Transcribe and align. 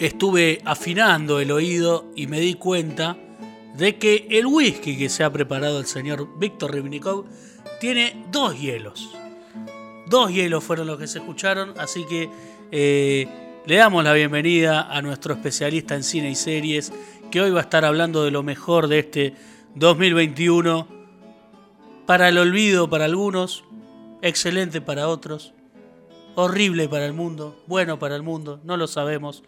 estuve 0.00 0.62
afinando 0.64 1.40
el 1.40 1.52
oído 1.52 2.06
y 2.16 2.26
me 2.26 2.40
di 2.40 2.54
cuenta 2.54 3.18
de 3.76 3.96
que 3.96 4.26
el 4.30 4.46
whisky 4.46 4.96
que 4.96 5.10
se 5.10 5.22
ha 5.22 5.30
preparado 5.30 5.78
el 5.78 5.86
señor 5.86 6.38
Víctor 6.38 6.72
Ribnikov 6.72 7.26
tiene 7.80 8.24
dos 8.32 8.58
hielos. 8.58 9.10
Dos 10.06 10.32
hielos 10.32 10.64
fueron 10.64 10.86
los 10.86 10.98
que 10.98 11.06
se 11.06 11.18
escucharon, 11.18 11.74
así 11.78 12.04
que 12.06 12.30
eh, 12.72 13.28
le 13.66 13.76
damos 13.76 14.02
la 14.02 14.14
bienvenida 14.14 14.90
a 14.90 15.02
nuestro 15.02 15.34
especialista 15.34 15.94
en 15.94 16.02
cine 16.02 16.30
y 16.30 16.34
series, 16.34 16.92
que 17.30 17.42
hoy 17.42 17.50
va 17.50 17.60
a 17.60 17.62
estar 17.62 17.84
hablando 17.84 18.24
de 18.24 18.30
lo 18.30 18.42
mejor 18.42 18.88
de 18.88 19.00
este 19.00 19.34
2021. 19.74 20.88
Para 22.06 22.28
el 22.28 22.38
olvido 22.38 22.88
para 22.88 23.04
algunos, 23.04 23.64
excelente 24.22 24.80
para 24.80 25.08
otros, 25.08 25.52
horrible 26.34 26.88
para 26.88 27.06
el 27.06 27.12
mundo, 27.12 27.62
bueno 27.66 27.98
para 27.98 28.16
el 28.16 28.22
mundo, 28.22 28.60
no 28.64 28.76
lo 28.78 28.88
sabemos. 28.88 29.44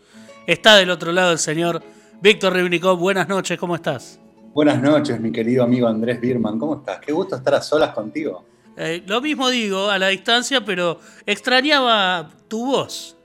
Está 0.47 0.77
del 0.77 0.91
otro 0.91 1.13
lado 1.13 1.31
el 1.31 1.39
señor 1.39 1.83
Víctor 2.21 2.55
Ribnikov. 2.55 2.99
Buenas 2.99 3.29
noches, 3.29 3.57
¿cómo 3.59 3.77
estás? 3.77 4.19
Buenas 4.53 4.83
noches, 4.83 5.21
mi 5.21 5.31
querido 5.31 5.63
amigo 5.63 5.87
Andrés 5.87 6.21
Birman. 6.21 6.59
¿Cómo 6.59 6.79
estás? 6.79 6.99
Qué 6.99 7.13
gusto 7.13 7.37
estar 7.37 7.55
a 7.55 7.63
solas 7.63 7.91
contigo. 7.91 8.45
Eh, 8.77 9.05
lo 9.07 9.21
mismo 9.21 9.49
digo, 9.51 9.89
a 9.89 10.01
la 10.01 10.09
distancia, 10.09 10.65
pero 10.65 10.99
extrañaba 11.27 12.29
tu 12.49 12.67
voz. 12.67 13.17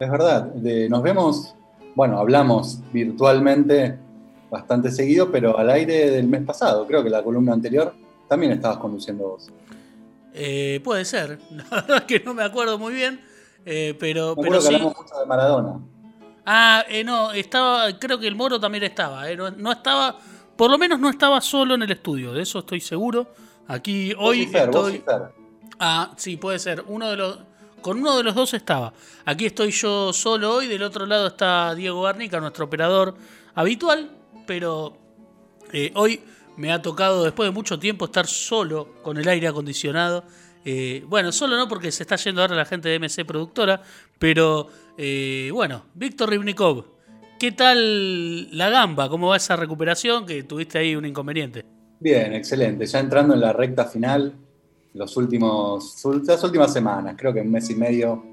Es 0.00 0.10
verdad, 0.10 0.52
nos 0.52 1.02
vemos, 1.02 1.54
bueno, 1.94 2.18
hablamos 2.18 2.80
virtualmente 2.92 3.96
bastante 4.50 4.90
seguido, 4.90 5.30
pero 5.30 5.56
al 5.56 5.70
aire 5.70 6.10
del 6.10 6.26
mes 6.26 6.42
pasado, 6.42 6.88
creo 6.88 7.04
que 7.04 7.10
la 7.10 7.22
columna 7.22 7.52
anterior 7.52 7.94
también 8.28 8.50
estabas 8.50 8.78
conduciendo 8.78 9.28
vos. 9.28 9.48
Eh, 10.32 10.80
puede 10.82 11.04
ser, 11.04 11.38
la 11.52 11.64
verdad 11.70 11.96
es 11.98 12.02
que 12.02 12.18
no 12.18 12.34
me 12.34 12.42
acuerdo 12.42 12.80
muy 12.80 12.94
bien, 12.94 13.20
eh, 13.64 13.96
pero, 14.00 14.34
me 14.34 14.42
pero 14.42 14.60
que 14.60 14.66
hablamos 14.66 14.96
mucho 14.96 15.20
de 15.20 15.26
Maradona. 15.26 15.93
Ah, 16.46 16.84
eh, 16.88 17.02
no, 17.04 17.32
estaba, 17.32 17.98
creo 17.98 18.18
que 18.18 18.26
el 18.26 18.34
Moro 18.34 18.60
también 18.60 18.84
estaba, 18.84 19.30
eh, 19.30 19.36
no, 19.36 19.72
estaba, 19.72 20.18
por 20.56 20.70
lo 20.70 20.76
menos 20.76 21.00
no 21.00 21.08
estaba 21.08 21.40
solo 21.40 21.74
en 21.74 21.82
el 21.82 21.90
estudio, 21.90 22.32
de 22.32 22.42
eso 22.42 22.58
estoy 22.58 22.80
seguro. 22.80 23.32
Aquí 23.66 24.12
hoy 24.18 24.50
estoy. 24.52 25.02
Ah, 25.78 26.12
sí, 26.16 26.36
puede 26.36 26.58
ser. 26.58 26.84
Uno 26.86 27.08
de 27.08 27.16
los, 27.16 27.38
con 27.80 27.98
uno 27.98 28.18
de 28.18 28.22
los 28.22 28.34
dos 28.34 28.52
estaba. 28.52 28.92
Aquí 29.24 29.46
estoy 29.46 29.70
yo 29.70 30.12
solo 30.12 30.56
hoy, 30.56 30.66
del 30.66 30.82
otro 30.82 31.06
lado 31.06 31.28
está 31.28 31.74
Diego 31.74 32.02
Garnica, 32.02 32.40
nuestro 32.40 32.66
operador 32.66 33.14
habitual, 33.54 34.10
pero 34.46 34.98
eh, 35.72 35.92
hoy 35.94 36.20
me 36.58 36.72
ha 36.72 36.82
tocado 36.82 37.24
después 37.24 37.48
de 37.48 37.52
mucho 37.52 37.78
tiempo 37.78 38.04
estar 38.04 38.26
solo 38.26 38.96
con 39.02 39.16
el 39.16 39.26
aire 39.26 39.48
acondicionado. 39.48 40.24
bueno, 41.06 41.32
solo 41.32 41.56
no 41.56 41.68
porque 41.68 41.90
se 41.90 42.02
está 42.02 42.16
yendo 42.16 42.42
ahora 42.42 42.54
la 42.54 42.66
gente 42.66 42.90
de 42.90 42.98
MC 42.98 43.24
Productora, 43.24 43.82
pero 44.18 44.68
eh, 44.96 45.50
bueno, 45.52 45.84
Víctor 45.94 46.30
Ribnikov, 46.30 46.84
¿qué 47.38 47.52
tal 47.52 48.56
la 48.56 48.70
gamba? 48.70 49.08
¿Cómo 49.08 49.28
va 49.28 49.36
esa 49.36 49.56
recuperación? 49.56 50.26
Que 50.26 50.42
tuviste 50.42 50.78
ahí 50.78 50.96
un 50.96 51.04
inconveniente. 51.04 51.64
Bien, 52.00 52.34
excelente. 52.34 52.86
Ya 52.86 53.00
entrando 53.00 53.34
en 53.34 53.40
la 53.40 53.52
recta 53.52 53.86
final, 53.86 54.34
los 54.94 55.16
últimos, 55.16 56.04
las 56.26 56.44
últimas 56.44 56.72
semanas, 56.72 57.14
creo 57.18 57.32
que 57.32 57.40
un 57.40 57.50
mes 57.50 57.68
y 57.70 57.74
medio, 57.74 58.24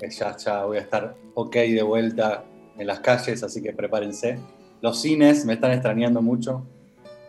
eh, 0.00 0.10
ya, 0.10 0.36
ya 0.36 0.64
voy 0.64 0.78
a 0.78 0.80
estar 0.80 1.16
ok 1.34 1.54
de 1.54 1.82
vuelta 1.82 2.44
en 2.78 2.86
las 2.86 3.00
calles, 3.00 3.42
así 3.42 3.62
que 3.62 3.72
prepárense. 3.72 4.38
Los 4.82 5.00
cines 5.00 5.44
me 5.44 5.54
están 5.54 5.72
extrañando 5.72 6.22
mucho, 6.22 6.66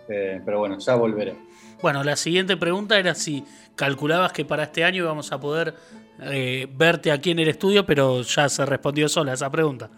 eh, 0.07 0.41
pero 0.45 0.59
bueno, 0.59 0.77
ya 0.79 0.95
volveré. 0.95 1.35
Bueno, 1.81 2.03
la 2.03 2.15
siguiente 2.15 2.57
pregunta 2.57 2.99
era 2.99 3.15
si 3.15 3.43
calculabas 3.75 4.31
que 4.33 4.45
para 4.45 4.63
este 4.63 4.83
año 4.83 5.03
íbamos 5.03 5.31
a 5.31 5.39
poder 5.39 5.73
eh, 6.19 6.67
verte 6.71 7.11
aquí 7.11 7.31
en 7.31 7.39
el 7.39 7.47
estudio, 7.47 7.85
pero 7.85 8.21
ya 8.21 8.47
se 8.47 8.65
respondió 8.65 9.09
sola 9.09 9.33
esa 9.33 9.49
pregunta. 9.49 9.89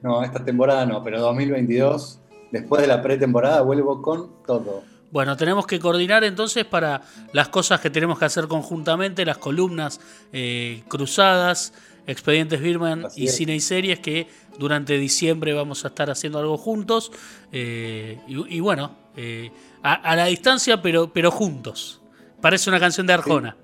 No, 0.00 0.22
esta 0.22 0.44
temporada 0.44 0.86
no, 0.86 1.02
pero 1.02 1.20
2022, 1.20 2.20
después 2.50 2.82
de 2.82 2.88
la 2.88 3.02
pretemporada, 3.02 3.62
vuelvo 3.62 4.00
con 4.02 4.30
todo. 4.46 4.82
Bueno, 5.10 5.36
tenemos 5.36 5.66
que 5.66 5.78
coordinar 5.78 6.24
entonces 6.24 6.64
para 6.64 7.02
las 7.32 7.48
cosas 7.48 7.80
que 7.80 7.90
tenemos 7.90 8.18
que 8.18 8.24
hacer 8.24 8.46
conjuntamente, 8.48 9.24
las 9.24 9.38
columnas 9.38 10.00
eh, 10.32 10.82
cruzadas, 10.88 11.74
Expedientes 12.06 12.60
Birman 12.60 13.06
y 13.14 13.28
Cine 13.28 13.54
y 13.54 13.60
Series, 13.60 14.00
que 14.00 14.26
durante 14.58 14.96
diciembre 14.98 15.52
vamos 15.52 15.84
a 15.84 15.88
estar 15.88 16.10
haciendo 16.10 16.38
algo 16.38 16.56
juntos. 16.56 17.12
Eh, 17.52 18.18
y, 18.26 18.60
bueno, 18.60 18.96
a, 19.82 20.16
la 20.16 20.26
distancia, 20.26 20.80
pero, 20.82 21.12
pero 21.12 21.30
juntos. 21.30 22.00
Parece 22.40 22.70
una 22.70 22.80
canción 22.80 23.06
de 23.06 23.12
Arjona. 23.12 23.56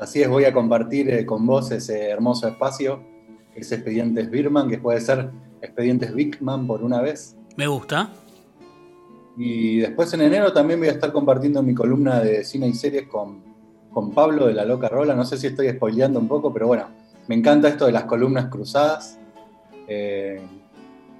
Así 0.00 0.22
es, 0.22 0.28
voy 0.30 0.46
a 0.46 0.52
compartir 0.54 1.10
eh, 1.10 1.26
con 1.26 1.46
vos 1.46 1.70
ese 1.72 2.08
hermoso 2.08 2.48
espacio, 2.48 3.02
que 3.52 3.60
es 3.60 3.70
Expedientes 3.70 4.30
Birman, 4.30 4.70
que 4.70 4.78
puede 4.78 4.98
ser 4.98 5.30
Expedientes 5.60 6.14
Bigman 6.14 6.66
por 6.66 6.82
una 6.82 7.02
vez. 7.02 7.36
Me 7.58 7.66
gusta. 7.66 8.10
Y 9.36 9.80
después 9.80 10.10
en 10.14 10.22
enero 10.22 10.54
también 10.54 10.80
voy 10.80 10.88
a 10.88 10.92
estar 10.92 11.12
compartiendo 11.12 11.62
mi 11.62 11.74
columna 11.74 12.20
de 12.20 12.44
cine 12.44 12.66
y 12.68 12.72
series 12.72 13.08
con, 13.08 13.42
con 13.92 14.12
Pablo 14.12 14.46
de 14.46 14.54
La 14.54 14.64
Loca 14.64 14.88
Rola. 14.88 15.14
No 15.14 15.26
sé 15.26 15.36
si 15.36 15.48
estoy 15.48 15.68
spoileando 15.68 16.18
un 16.18 16.28
poco, 16.28 16.50
pero 16.50 16.66
bueno, 16.66 16.86
me 17.28 17.34
encanta 17.34 17.68
esto 17.68 17.84
de 17.84 17.92
las 17.92 18.04
columnas 18.04 18.46
cruzadas. 18.46 19.18
Eh, 19.86 20.40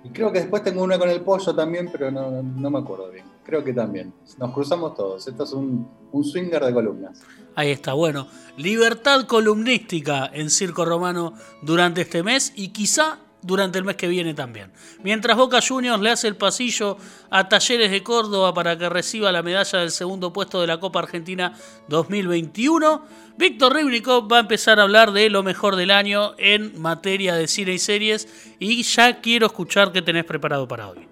y 0.04 0.08
creo 0.08 0.32
que 0.32 0.40
después 0.40 0.62
tengo 0.62 0.82
una 0.82 0.98
con 0.98 1.10
el 1.10 1.20
pollo 1.20 1.54
también, 1.54 1.90
pero 1.92 2.10
no, 2.10 2.42
no 2.42 2.70
me 2.70 2.78
acuerdo 2.78 3.10
bien. 3.10 3.29
Creo 3.44 3.64
que 3.64 3.72
también. 3.72 4.12
Nos 4.38 4.52
cruzamos 4.52 4.94
todos. 4.94 5.26
Esto 5.26 5.44
es 5.44 5.52
un, 5.52 5.88
swinger 6.22 6.64
de 6.64 6.72
columnas. 6.72 7.22
Ahí 7.54 7.70
está, 7.70 7.94
bueno. 7.94 8.28
Libertad 8.56 9.26
columnística 9.26 10.30
en 10.32 10.50
Circo 10.50 10.84
Romano 10.84 11.34
durante 11.62 12.02
este 12.02 12.22
mes 12.22 12.52
y 12.54 12.68
quizá 12.68 13.18
durante 13.42 13.78
el 13.78 13.84
mes 13.84 13.96
que 13.96 14.08
viene 14.08 14.34
también. 14.34 14.72
Mientras 15.02 15.36
Boca 15.36 15.60
Juniors 15.66 16.00
le 16.00 16.10
hace 16.10 16.28
el 16.28 16.36
pasillo 16.36 16.96
a 17.30 17.48
Talleres 17.48 17.90
de 17.90 18.02
Córdoba 18.02 18.52
para 18.52 18.76
que 18.76 18.88
reciba 18.88 19.32
la 19.32 19.42
medalla 19.42 19.78
del 19.78 19.90
segundo 19.90 20.32
puesto 20.32 20.60
de 20.60 20.66
la 20.66 20.78
Copa 20.78 21.00
Argentina 21.00 21.54
2021, 21.88 23.02
Víctor 23.38 23.74
Ribnikov 23.74 24.30
va 24.30 24.38
a 24.38 24.40
empezar 24.40 24.78
a 24.78 24.82
hablar 24.82 25.12
de 25.12 25.30
lo 25.30 25.42
mejor 25.42 25.76
del 25.76 25.90
año 25.90 26.34
en 26.38 26.80
materia 26.80 27.34
de 27.34 27.48
cine 27.48 27.72
y 27.72 27.78
series 27.78 28.28
y 28.58 28.82
ya 28.82 29.20
quiero 29.20 29.46
escuchar 29.46 29.92
qué 29.92 30.02
tenés 30.02 30.24
preparado 30.24 30.68
para 30.68 30.90
hoy. 30.90 31.09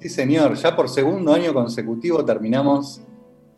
Sí, 0.00 0.08
señor, 0.08 0.54
ya 0.54 0.76
por 0.76 0.88
segundo 0.88 1.32
año 1.32 1.52
consecutivo 1.52 2.24
terminamos 2.24 3.00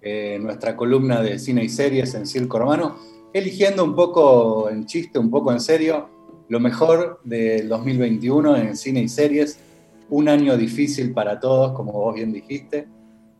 eh, 0.00 0.38
nuestra 0.40 0.74
columna 0.74 1.20
de 1.20 1.38
cine 1.38 1.62
y 1.62 1.68
series 1.68 2.14
en 2.14 2.26
Circo 2.26 2.58
Romano, 2.58 2.96
eligiendo 3.34 3.84
un 3.84 3.94
poco 3.94 4.70
en 4.70 4.86
chiste, 4.86 5.18
un 5.18 5.30
poco 5.30 5.52
en 5.52 5.60
serio, 5.60 6.08
lo 6.48 6.58
mejor 6.58 7.20
del 7.24 7.68
2021 7.68 8.56
en 8.56 8.74
cine 8.74 9.02
y 9.02 9.08
series. 9.08 9.60
Un 10.08 10.30
año 10.30 10.56
difícil 10.56 11.12
para 11.12 11.38
todos, 11.38 11.72
como 11.72 11.92
vos 11.92 12.14
bien 12.14 12.32
dijiste, 12.32 12.88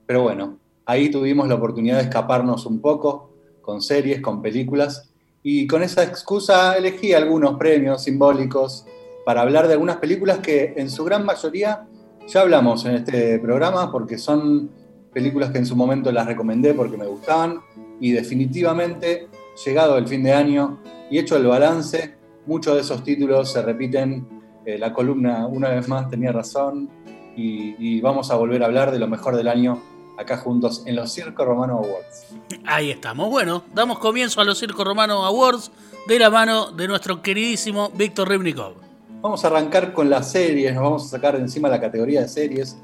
pero 0.04 0.22
bueno, 0.22 0.58
ahí 0.84 1.10
tuvimos 1.10 1.48
la 1.48 1.54
oportunidad 1.54 1.96
de 1.96 2.02
escaparnos 2.02 2.66
un 2.66 2.82
poco 2.82 3.30
con 3.62 3.80
series, 3.80 4.20
con 4.20 4.42
películas, 4.42 5.10
y 5.42 5.66
con 5.66 5.82
esa 5.82 6.04
excusa 6.04 6.76
elegí 6.76 7.14
algunos 7.14 7.58
premios 7.58 8.04
simbólicos 8.04 8.84
para 9.24 9.40
hablar 9.40 9.68
de 9.68 9.72
algunas 9.72 9.96
películas 9.96 10.40
que 10.40 10.74
en 10.76 10.90
su 10.90 11.02
gran 11.02 11.24
mayoría 11.24 11.86
ya 12.28 12.40
hablamos 12.40 12.84
en 12.84 12.94
este 12.94 13.38
programa 13.38 13.90
porque 13.90 14.18
son 14.18 14.70
películas 15.12 15.50
que 15.50 15.58
en 15.58 15.66
su 15.66 15.76
momento 15.76 16.12
las 16.12 16.26
recomendé 16.26 16.74
porque 16.74 16.96
me 16.96 17.06
gustaban 17.06 17.60
y 18.00 18.12
definitivamente, 18.12 19.28
llegado 19.64 19.98
el 19.98 20.08
fin 20.08 20.22
de 20.22 20.32
año 20.32 20.80
y 21.10 21.18
hecho 21.18 21.36
el 21.36 21.46
balance, 21.46 22.16
muchos 22.46 22.74
de 22.74 22.80
esos 22.80 23.04
títulos 23.04 23.52
se 23.52 23.62
repiten. 23.62 24.26
Eh, 24.64 24.78
la 24.78 24.92
columna, 24.92 25.46
una 25.46 25.70
vez 25.70 25.88
más, 25.88 26.08
tenía 26.08 26.32
razón 26.32 26.88
y, 27.36 27.74
y, 27.78 28.00
vamos 28.00 28.30
a 28.30 28.36
volver 28.36 28.62
a 28.62 28.66
hablar 28.66 28.90
de 28.90 28.98
lo 28.98 29.08
mejor 29.08 29.36
del 29.36 29.48
año 29.48 29.82
acá 30.18 30.36
juntos 30.36 30.82
en 30.86 30.96
los 30.96 31.12
Circo 31.12 31.44
Romano 31.44 31.78
Awards. 31.78 32.26
Ahí 32.66 32.90
estamos. 32.90 33.30
Bueno, 33.30 33.64
damos 33.74 33.98
comienzo 33.98 34.40
a 34.40 34.44
los 34.44 34.58
Circo 34.58 34.84
Romano 34.84 35.24
Awards 35.24 35.72
de 36.06 36.18
la 36.18 36.28
mano 36.28 36.72
de 36.72 36.88
nuestro 36.88 37.22
queridísimo 37.22 37.90
Víctor 37.94 38.28
Ribnikov. 38.28 38.89
Vamos 39.20 39.44
a 39.44 39.48
arrancar 39.48 39.92
con 39.92 40.08
las 40.08 40.30
series, 40.30 40.74
nos 40.74 40.82
vamos 40.82 41.06
a 41.06 41.08
sacar 41.08 41.36
de 41.36 41.42
encima 41.42 41.68
la 41.68 41.80
categoría 41.80 42.22
de 42.22 42.28
series 42.28 42.78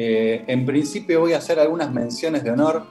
eh, 0.00 0.44
en 0.46 0.64
principio 0.64 1.18
voy 1.18 1.32
a 1.32 1.38
hacer 1.38 1.58
algunas 1.58 1.92
menciones 1.92 2.44
de 2.44 2.52
honor 2.52 2.84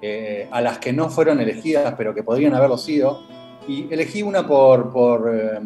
eh, 0.00 0.46
a 0.52 0.60
las 0.60 0.78
que 0.78 0.92
no 0.92 1.10
fueron 1.10 1.40
elegidas, 1.40 1.94
pero 1.98 2.14
que 2.14 2.22
podrían 2.22 2.54
haberlo 2.54 2.78
sido. 2.78 3.24
Y 3.66 3.92
elegí 3.92 4.22
una 4.22 4.46
por, 4.46 5.28
eh, 5.34 5.58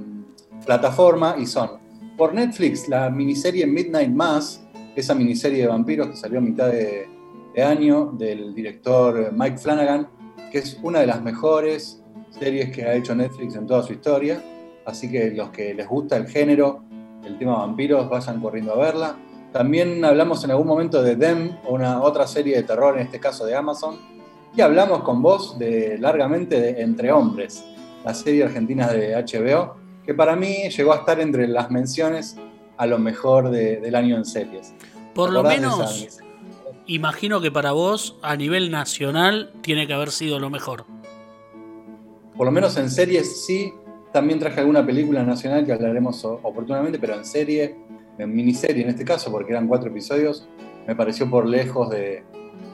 plataforma 0.65 1.37
y 1.39 1.45
son 1.45 1.73
por 2.17 2.33
Netflix 2.33 2.89
la 2.89 3.11
miniserie 3.11 3.67
Midnight 3.67 4.11
Mass, 4.11 4.67
esa 4.97 5.15
miniserie 5.15 5.61
de 5.61 5.67
vampiros 5.67 6.09
que 6.09 6.17
salió 6.17 6.39
a 6.39 6.43
mitad 6.43 6.69
de, 6.69 7.07
de 7.55 7.63
año 7.63 8.07
del 8.19 8.55
director 8.55 9.35
Mike 9.35 9.59
Flanagan, 9.59 10.09
que 10.51 10.59
es 10.59 10.81
una 10.83 11.01
de 11.01 11.09
las 11.09 11.23
mejores 11.23 12.03
series 12.31 12.71
que 12.75 12.85
ha 12.85 12.95
hecho 12.95 13.15
Netflix 13.15 13.55
en 13.55 13.67
toda 13.67 13.83
su 13.83 13.93
historia. 13.93 14.43
Así 14.87 15.11
que 15.11 15.33
los 15.33 15.51
que 15.51 15.75
les 15.75 15.87
gusta 15.87 16.17
el 16.17 16.29
género, 16.29 16.83
el 17.25 17.37
tema 17.39 17.59
vampiros, 17.59 18.09
vayan 18.09 18.41
corriendo 18.41 18.73
a 18.73 18.77
verla. 18.77 19.17
También 19.53 20.05
hablamos 20.05 20.45
en 20.45 20.53
algún 20.53 20.69
momento 20.69 21.03
de 21.03 21.17
Them, 21.17 21.57
una 21.69 22.03
otra 22.03 22.27
serie 22.27 22.57
de 22.57 22.63
terror, 22.63 22.97
en 22.97 23.07
este 23.07 23.19
caso 23.19 23.45
de 23.45 23.57
Amazon. 23.57 23.99
Y 24.57 24.61
hablamos 24.61 25.03
con 25.03 25.21
vos 25.23 25.59
de, 25.59 25.99
largamente 25.99 26.61
de 26.61 26.81
Entre 26.81 27.11
Hombres, 27.11 27.65
la 28.05 28.15
serie 28.15 28.45
argentina 28.45 28.87
de 28.89 29.15
HBO, 29.17 29.77
que 30.05 30.15
para 30.15 30.37
mí 30.37 30.69
llegó 30.71 30.93
a 30.93 30.97
estar 30.97 31.19
entre 31.21 31.49
las 31.49 31.71
menciones 31.71 32.37
a 32.77 32.87
lo 32.87 32.99
mejor 32.99 33.51
del 33.51 33.95
año 33.95 34.17
en 34.17 34.25
series. 34.25 34.73
Por 35.15 35.33
lo 35.33 35.43
menos, 35.43 36.21
imagino 36.87 37.41
que 37.41 37.51
para 37.51 37.73
vos, 37.73 38.17
a 38.23 38.37
nivel 38.37 38.71
nacional, 38.71 39.53
tiene 39.63 39.87
que 39.87 39.95
haber 39.95 40.11
sido 40.11 40.39
lo 40.39 40.49
mejor. 40.49 40.85
Por 42.37 42.47
lo 42.47 42.53
menos 42.53 42.77
en 42.77 42.91
series 42.91 43.47
sí. 43.47 43.73
También 44.17 44.39
traje 44.39 44.61
alguna 44.61 44.87
película 44.87 45.23
nacional 45.25 45.67
que 45.67 45.75
hablaremos 45.75 46.25
oportunamente, 46.25 46.99
pero 46.99 47.17
en 47.17 47.25
serie, 47.27 47.77
en 48.17 48.35
miniserie 48.35 48.83
en 48.83 48.89
este 48.89 49.05
caso, 49.05 49.31
porque 49.31 49.53
eran 49.53 49.69
cuatro 49.69 49.91
episodios, 49.91 50.49
me 50.87 50.97
pareció 50.97 51.29
por 51.29 51.47
lejos 51.47 51.91
de, 51.91 52.25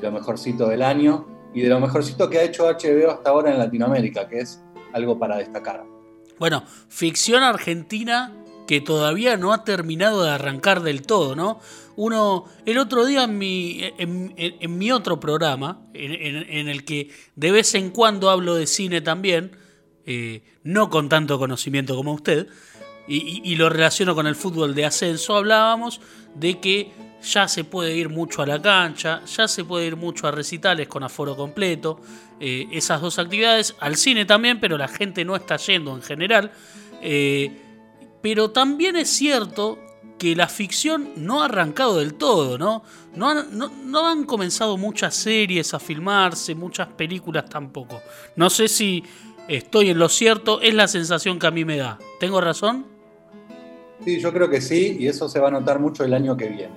lo 0.01 0.13
mejorcito 0.13 0.69
del 0.69 0.83
año 0.83 1.27
y 1.53 1.63
de 1.63 1.69
lo 1.69 1.81
mejorcito 1.81 2.31
que 2.31 2.39
ha 2.39 2.45
hecho 2.45 2.67
HBO 2.67 3.11
hasta 3.11 3.31
ahora 3.31 3.51
en 3.51 3.59
Latinoamérica, 3.59 4.29
que 4.29 4.39
es 4.39 4.63
algo 4.93 5.19
para 5.19 5.39
destacar. 5.39 5.83
Bueno, 6.39 6.63
ficción 6.89 7.43
argentina 7.43 8.33
que 8.69 8.81
todavía 8.81 9.37
no 9.37 9.53
ha 9.53 9.65
terminado 9.65 10.23
de 10.23 10.31
arrancar 10.31 10.83
del 10.83 11.03
todo, 11.03 11.35
¿no? 11.35 11.59
Uno, 11.97 12.45
el 12.67 12.79
otro 12.79 13.05
día 13.05 13.25
en 13.25 13.37
mi, 13.37 13.81
en, 13.99 14.79
mi 14.79 14.93
otro 14.93 15.19
programa, 15.19 15.81
en, 15.93 16.69
el 16.69 16.85
que 16.85 17.11
de 17.35 17.51
vez 17.51 17.75
en 17.75 17.91
cuando 17.91 18.31
hablo 18.31 18.55
de 18.55 18.69
cine 18.69 19.01
también, 19.01 19.57
eh, 20.07 20.43
no 20.65 20.91
con 20.91 21.09
tanto 21.09 21.39
conocimiento 21.39 21.97
como 21.97 22.13
usted, 22.13 22.49
y, 23.09 23.57
lo 23.57 23.69
relaciono 23.69 24.15
con 24.15 24.27
el 24.29 24.37
fútbol 24.37 24.75
de 24.75 24.85
ascenso, 24.85 25.37
hablábamos 25.37 26.01
de 26.37 26.61
que 26.61 26.93
ya 27.23 27.49
se 27.49 27.65
puede 27.65 27.97
ir 27.97 28.09
mucho 28.09 28.43
a 28.43 28.47
la 28.47 28.63
cancha, 28.63 29.23
ya 29.25 29.49
se 29.49 29.65
puede 29.65 29.87
ir 29.87 29.97
mucho 29.97 30.29
a 30.29 30.31
recitales 30.31 30.89
con 30.89 31.03
aforo 31.03 31.37
completo, 31.37 32.01
eh, 32.39 32.69
esas 32.73 33.01
dos 33.01 33.19
actividades, 33.19 33.75
al 33.81 33.97
cine 33.97 34.25
también, 34.25 34.61
pero 34.61 34.79
la 34.79 34.89
gente 34.89 35.25
no 35.25 35.35
está 35.37 35.57
yendo 35.57 35.95
en 35.95 36.03
general. 36.03 36.53
Eh, 37.03 37.51
pero 38.23 38.51
también 38.51 38.97
es 38.97 39.11
cierto 39.11 39.79
que 40.19 40.37
la 40.37 40.47
ficción 40.47 41.11
no 41.17 41.43
ha 41.43 41.47
arrancado 41.47 41.99
del 41.99 42.15
todo, 42.15 42.57
¿no? 42.57 42.85
No 43.17 43.43
no, 43.43 44.07
han 44.07 44.25
comenzado 44.25 44.77
muchas 44.77 45.17
series 45.17 45.75
a 45.75 45.81
filmarse, 45.81 46.55
muchas 46.55 46.87
películas 46.87 47.51
tampoco. 47.51 48.01
No 48.37 48.49
sé 48.49 48.69
si 48.69 49.03
estoy 49.49 49.91
en 49.91 49.99
lo 49.99 50.09
cierto, 50.09 50.61
es 50.61 50.75
la 50.75 50.89
sensación 50.89 51.39
que 51.39 51.47
a 51.47 51.51
mí 51.51 51.65
me 51.65 51.77
da. 51.77 51.99
¿Tengo 52.21 52.41
razón? 52.41 52.87
Sí, 54.05 54.21
yo 54.21 54.33
creo 54.33 54.51
que 54.51 54.61
sí, 54.61 54.97
y 54.99 55.07
eso 55.07 55.29
se 55.29 55.39
va 55.41 55.49
a 55.49 55.51
notar 55.51 55.79
mucho 55.79 56.05
el 56.05 56.15
año 56.15 56.37
que 56.37 56.49
viene. 56.49 56.75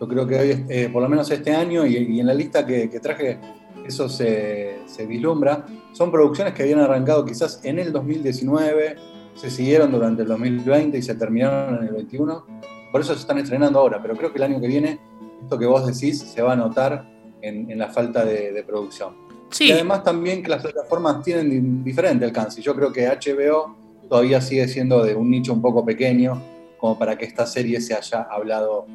Yo 0.00 0.08
creo 0.08 0.26
que 0.26 0.38
hoy, 0.38 0.64
eh, 0.68 0.88
por 0.92 1.02
lo 1.02 1.08
menos 1.08 1.30
este 1.30 1.54
año, 1.54 1.86
y, 1.86 2.20
en 2.20 2.26
la 2.26 2.34
lista 2.34 2.66
que, 2.66 2.88
traje, 3.00 3.38
eso 3.86 4.08
se, 4.08 4.78
se, 4.86 5.06
vislumbra. 5.06 5.66
Son 5.92 6.10
producciones 6.10 6.54
que 6.54 6.62
habían 6.62 6.80
arrancado 6.80 7.24
quizás 7.24 7.60
en 7.64 7.78
el 7.78 7.92
2019, 7.92 8.96
se 9.34 9.50
siguieron 9.50 9.90
durante 9.90 10.22
el 10.22 10.28
2020 10.28 10.96
y 10.96 11.02
se 11.02 11.14
terminaron 11.14 11.78
en 11.78 11.88
el 11.88 11.94
21. 11.94 12.46
Por 12.92 13.00
eso 13.00 13.14
se 13.14 13.20
están 13.20 13.38
estrenando 13.38 13.78
ahora, 13.78 14.00
pero 14.00 14.16
creo 14.16 14.32
que 14.32 14.38
el 14.38 14.44
año 14.44 14.60
que 14.60 14.68
viene, 14.68 15.00
esto 15.42 15.58
que 15.58 15.66
vos 15.66 15.86
decís, 15.86 16.20
se 16.20 16.42
va 16.42 16.52
a 16.52 16.56
notar 16.56 17.04
en, 17.42 17.78
la 17.78 17.88
falta 17.88 18.24
de, 18.24 18.62
producción. 18.66 19.14
Y 19.60 19.70
además 19.70 20.02
también 20.02 20.42
que 20.42 20.48
las 20.48 20.62
plataformas 20.62 21.22
tienen 21.22 21.84
diferente 21.84 22.24
alcance. 22.24 22.60
Yo 22.60 22.74
creo 22.74 22.92
que 22.92 23.06
HBO 23.06 23.76
todavía 24.08 24.40
sigue 24.40 24.66
siendo 24.68 25.02
de 25.04 25.14
un 25.14 25.30
nicho 25.30 25.52
un 25.52 25.62
poco 25.62 25.84
pequeño, 25.84 26.42
como 26.78 26.98
para 26.98 27.16
que 27.16 27.24
esta 27.24 27.46
serie 27.46 27.80
se 27.80 27.94
haya 27.94 28.22
hablado 28.22 28.86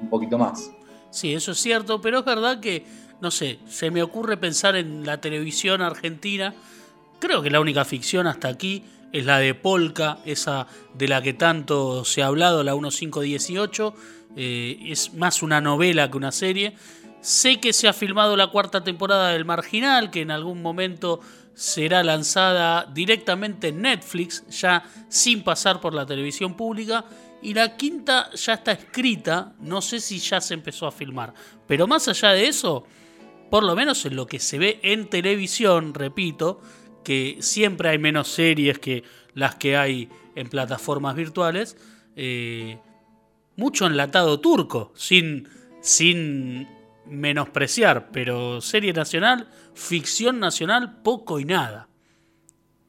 un 0.00 0.08
poquito 0.10 0.38
más. 0.38 0.70
Sí, 1.10 1.34
eso 1.34 1.52
es 1.52 1.58
cierto, 1.58 2.00
pero 2.00 2.20
es 2.20 2.24
verdad 2.24 2.60
que, 2.60 2.84
no 3.20 3.30
sé, 3.30 3.58
se 3.66 3.90
me 3.90 4.02
ocurre 4.02 4.36
pensar 4.36 4.76
en 4.76 5.06
la 5.06 5.20
televisión 5.20 5.80
argentina. 5.80 6.54
Creo 7.18 7.42
que 7.42 7.50
la 7.50 7.60
única 7.60 7.84
ficción 7.84 8.26
hasta 8.26 8.48
aquí 8.48 8.84
es 9.12 9.24
la 9.24 9.38
de 9.38 9.54
Polka, 9.54 10.18
esa 10.26 10.66
de 10.94 11.08
la 11.08 11.22
que 11.22 11.32
tanto 11.32 12.04
se 12.04 12.22
ha 12.22 12.26
hablado, 12.26 12.62
la 12.62 12.74
1518. 12.74 13.94
Eh, 14.36 14.78
es 14.86 15.14
más 15.14 15.42
una 15.42 15.60
novela 15.60 16.10
que 16.10 16.16
una 16.16 16.32
serie. 16.32 16.74
Sé 17.20 17.60
que 17.60 17.72
se 17.72 17.88
ha 17.88 17.92
filmado 17.92 18.36
la 18.36 18.48
cuarta 18.48 18.84
temporada 18.84 19.30
del 19.30 19.44
Marginal, 19.44 20.10
que 20.10 20.20
en 20.20 20.30
algún 20.30 20.62
momento 20.62 21.20
será 21.54 22.04
lanzada 22.04 22.86
directamente 22.94 23.68
en 23.68 23.82
Netflix, 23.82 24.46
ya 24.48 24.84
sin 25.08 25.42
pasar 25.42 25.80
por 25.80 25.92
la 25.92 26.06
televisión 26.06 26.56
pública. 26.56 27.04
Y 27.42 27.54
la 27.54 27.76
quinta 27.76 28.30
ya 28.32 28.54
está 28.54 28.72
escrita, 28.72 29.54
no 29.60 29.82
sé 29.82 30.00
si 30.00 30.18
ya 30.18 30.40
se 30.40 30.54
empezó 30.54 30.86
a 30.86 30.92
filmar. 30.92 31.34
Pero 31.66 31.86
más 31.86 32.06
allá 32.08 32.30
de 32.30 32.46
eso, 32.46 32.84
por 33.50 33.64
lo 33.64 33.74
menos 33.74 34.04
en 34.06 34.14
lo 34.14 34.26
que 34.26 34.38
se 34.38 34.58
ve 34.58 34.80
en 34.82 35.08
televisión, 35.08 35.94
repito, 35.94 36.60
que 37.04 37.38
siempre 37.40 37.88
hay 37.88 37.98
menos 37.98 38.28
series 38.28 38.78
que 38.78 39.02
las 39.34 39.56
que 39.56 39.76
hay 39.76 40.08
en 40.34 40.48
plataformas 40.48 41.16
virtuales, 41.16 41.76
eh, 42.14 42.78
mucho 43.56 43.86
enlatado 43.86 44.38
turco, 44.40 44.92
sin, 44.94 45.48
sin 45.80 46.68
menospreciar, 47.08 48.08
pero 48.12 48.60
serie 48.60 48.92
nacional, 48.92 49.48
ficción 49.74 50.38
nacional, 50.40 51.00
poco 51.02 51.40
y 51.40 51.44
nada. 51.44 51.88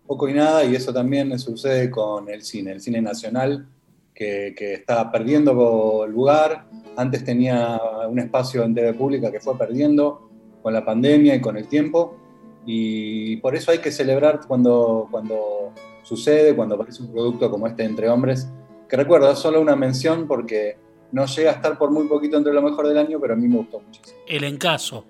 Poco 0.06 0.27
y 0.27 0.33
nada, 0.33 0.66
y 0.66 0.75
eso 0.75 0.94
también 0.94 1.38
sucede 1.39 1.89
con 1.92 2.30
el 2.30 2.42
cine, 2.42 2.71
el 2.71 2.81
cine 2.81 3.01
nacional 3.01 3.68
que, 4.13 4.74
está 4.74 5.12
perdiendo 5.12 6.06
lugar, 6.07 6.66
antes 6.98 7.24
tenía 7.24 7.80
un 8.10 8.19
espacio 8.19 8.63
en 8.63 8.75
TV 8.75 8.94
pública 8.94 9.31
que 9.31 9.39
fue 9.39 9.57
perdiendo 9.57 10.30
con 10.62 10.74
la 10.74 10.83
pandemia 10.83 11.36
y 11.36 11.42
con 11.42 11.56
el 11.56 11.68
tiempo, 11.68 12.18
y 12.65 13.38
por 13.38 13.56
eso 13.56 13.72
hay 13.72 13.77
que 13.77 13.92
celebrar 13.92 14.42
cuando, 14.45 15.07
cuando 15.10 15.72
sucede, 16.04 16.56
cuando 16.56 16.75
aparece 16.75 17.01
un 17.01 17.12
producto 17.12 17.50
como 17.50 17.68
este 17.68 17.83
Entre 17.83 18.10
Hombres, 18.10 18.50
que 18.89 18.98
recuerdo, 18.98 19.31
es 19.31 19.39
solo 19.39 19.62
una 19.62 19.75
mención 19.75 20.27
porque 20.27 20.77
no 21.12 21.26
llega 21.26 21.52
a 21.52 21.54
estar 21.56 21.78
por 21.78 21.92
muy 21.92 22.08
poquito 22.08 22.38
entre 22.38 22.54
lo 22.54 22.62
mejor 22.62 22.88
del 22.88 22.98
año, 22.98 23.20
pero 23.20 23.34
a 23.34 23.38
mí 23.38 23.48
me 23.48 23.58
gustó 23.58 23.80
muchísimo. 23.80 24.20
El 24.28 24.44
encaso, 24.44 25.06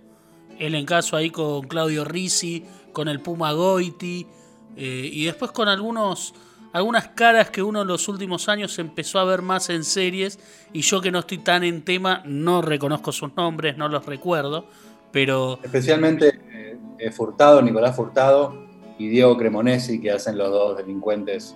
el 0.57 0.75
encaso 0.75 1.15
ahí 1.15 1.29
con 1.29 1.61
Claudio 1.63 2.05
Risi, 2.05 2.65
con 2.93 3.07
el 3.07 3.19
Puma 3.19 3.51
Goiti, 3.53 4.25
eh, 4.75 5.09
y 5.11 5.25
después 5.25 5.51
con 5.51 5.67
algunos 5.67 6.33
algunas 6.71 7.07
caras 7.09 7.49
que 7.49 7.63
uno 7.63 7.81
en 7.81 7.87
los 7.87 8.07
últimos 8.07 8.47
años 8.47 8.77
empezó 8.77 9.19
a 9.19 9.23
ver 9.23 9.41
más 9.41 9.69
en 9.69 9.83
series 9.83 10.39
y 10.71 10.81
yo 10.81 11.01
que 11.01 11.11
no 11.11 11.19
estoy 11.19 11.39
tan 11.39 11.63
en 11.63 11.83
tema 11.83 12.21
no 12.25 12.61
reconozco 12.61 13.11
sus 13.11 13.35
nombres, 13.35 13.75
no 13.75 13.89
los 13.89 14.05
recuerdo, 14.05 14.65
pero... 15.11 15.59
Especialmente 15.63 16.39
eh, 16.99 17.11
Furtado, 17.11 17.61
Nicolás 17.61 17.95
Furtado 17.95 18.53
y 18.99 19.07
Diego 19.07 19.35
Cremonesi, 19.37 19.99
que 19.99 20.11
hacen 20.11 20.37
los 20.37 20.51
dos 20.51 20.77
delincuentes 20.77 21.55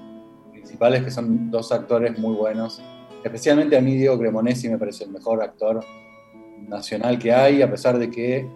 principales, 0.52 1.04
que 1.04 1.12
son 1.12 1.52
dos 1.52 1.72
actores 1.72 2.18
muy 2.18 2.36
buenos. 2.36 2.82
Especialmente 3.24 3.78
a 3.78 3.82
mí 3.82 3.96
Diego 3.96 4.18
Cremonesi 4.18 4.70
me 4.70 4.78
parece 4.78 5.06
el 5.06 5.12
mejor 5.12 5.42
actor 5.42 5.84
nacional 6.68 7.18
que 7.20 7.32
hay, 7.32 7.62
a 7.62 7.70
pesar 7.70 7.98
de 7.98 8.10
que, 8.10 8.48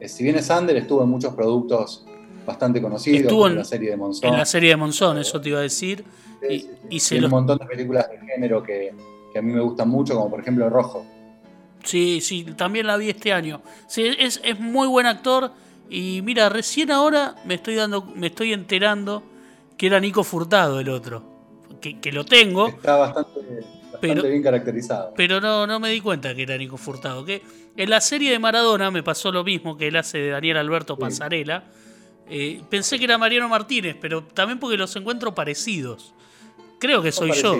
eh, 0.00 0.08
si 0.08 0.24
bien 0.24 0.36
es 0.36 0.46
Sander, 0.46 0.76
estuvo 0.76 1.02
en 1.02 1.08
muchos 1.08 1.34
productos 1.34 2.06
bastante 2.46 2.80
conocidos, 2.80 3.22
estuvo 3.22 3.46
en 3.48 3.56
la 3.56 3.64
serie 3.64 3.90
de 3.90 3.96
Monzón. 3.96 4.30
En 4.30 4.38
la 4.38 4.44
serie 4.44 4.70
de 4.70 4.76
Monzón, 4.76 5.18
eso 5.18 5.40
te 5.40 5.48
iba 5.48 5.58
a 5.58 5.62
decir. 5.62 6.04
y, 6.48 7.14
un 7.16 7.30
montón 7.30 7.58
de 7.58 7.66
películas 7.66 8.08
de 8.10 8.18
género 8.18 8.62
que, 8.62 8.92
a 9.36 9.42
mí 9.42 9.52
me 9.52 9.60
gustan 9.60 9.88
mucho, 9.88 10.14
como 10.14 10.30
por 10.30 10.40
ejemplo 10.40 10.68
Rojo. 10.70 11.04
Sí, 11.82 12.20
sí, 12.20 12.44
también 12.56 12.86
la 12.86 12.96
vi 12.96 13.10
este 13.10 13.32
año. 13.32 13.60
Sí, 13.88 14.04
es, 14.18 14.40
es 14.44 14.60
muy 14.60 14.86
buen 14.86 15.06
actor 15.06 15.50
y 15.90 16.22
mira, 16.22 16.48
recién 16.48 16.90
ahora 16.90 17.34
me 17.44 17.54
estoy 17.54 17.74
dando, 17.74 18.02
me 18.02 18.28
estoy 18.28 18.52
enterando 18.52 19.22
que 19.76 19.86
era 19.86 20.00
Nico 20.00 20.24
Furtado 20.24 20.80
el 20.80 20.88
otro. 20.88 21.22
Que, 21.80 22.12
lo 22.12 22.24
tengo. 22.24 22.68
Está 22.68 22.96
bastante, 22.96 23.40
bien 24.00 24.42
caracterizado. 24.42 25.12
Pero 25.16 25.40
no, 25.40 25.66
no 25.66 25.80
me 25.80 25.90
di 25.90 26.00
cuenta 26.00 26.34
que 26.34 26.42
era 26.42 26.56
Nico 26.56 26.76
Furtado. 26.76 27.24
Que 27.24 27.42
en 27.76 27.90
la 27.90 28.00
serie 28.00 28.30
de 28.30 28.38
Maradona 28.38 28.90
me 28.90 29.02
pasó 29.02 29.32
lo 29.32 29.44
mismo 29.44 29.76
que 29.76 29.88
él 29.88 29.96
hace 29.96 30.18
de 30.18 30.30
Daniel 30.30 30.58
Alberto 30.58 30.98
Pasarela. 30.98 31.64
Eh, 32.28 32.62
pensé 32.70 32.98
que 32.98 33.04
era 33.04 33.18
Mariano 33.18 33.48
Martínez, 33.48 33.96
pero 34.00 34.24
también 34.24 34.58
porque 34.58 34.76
los 34.76 34.94
encuentro 34.96 35.34
parecidos. 35.34 36.14
Creo 36.78 37.02
que 37.02 37.12
soy 37.12 37.32
yo. 37.32 37.54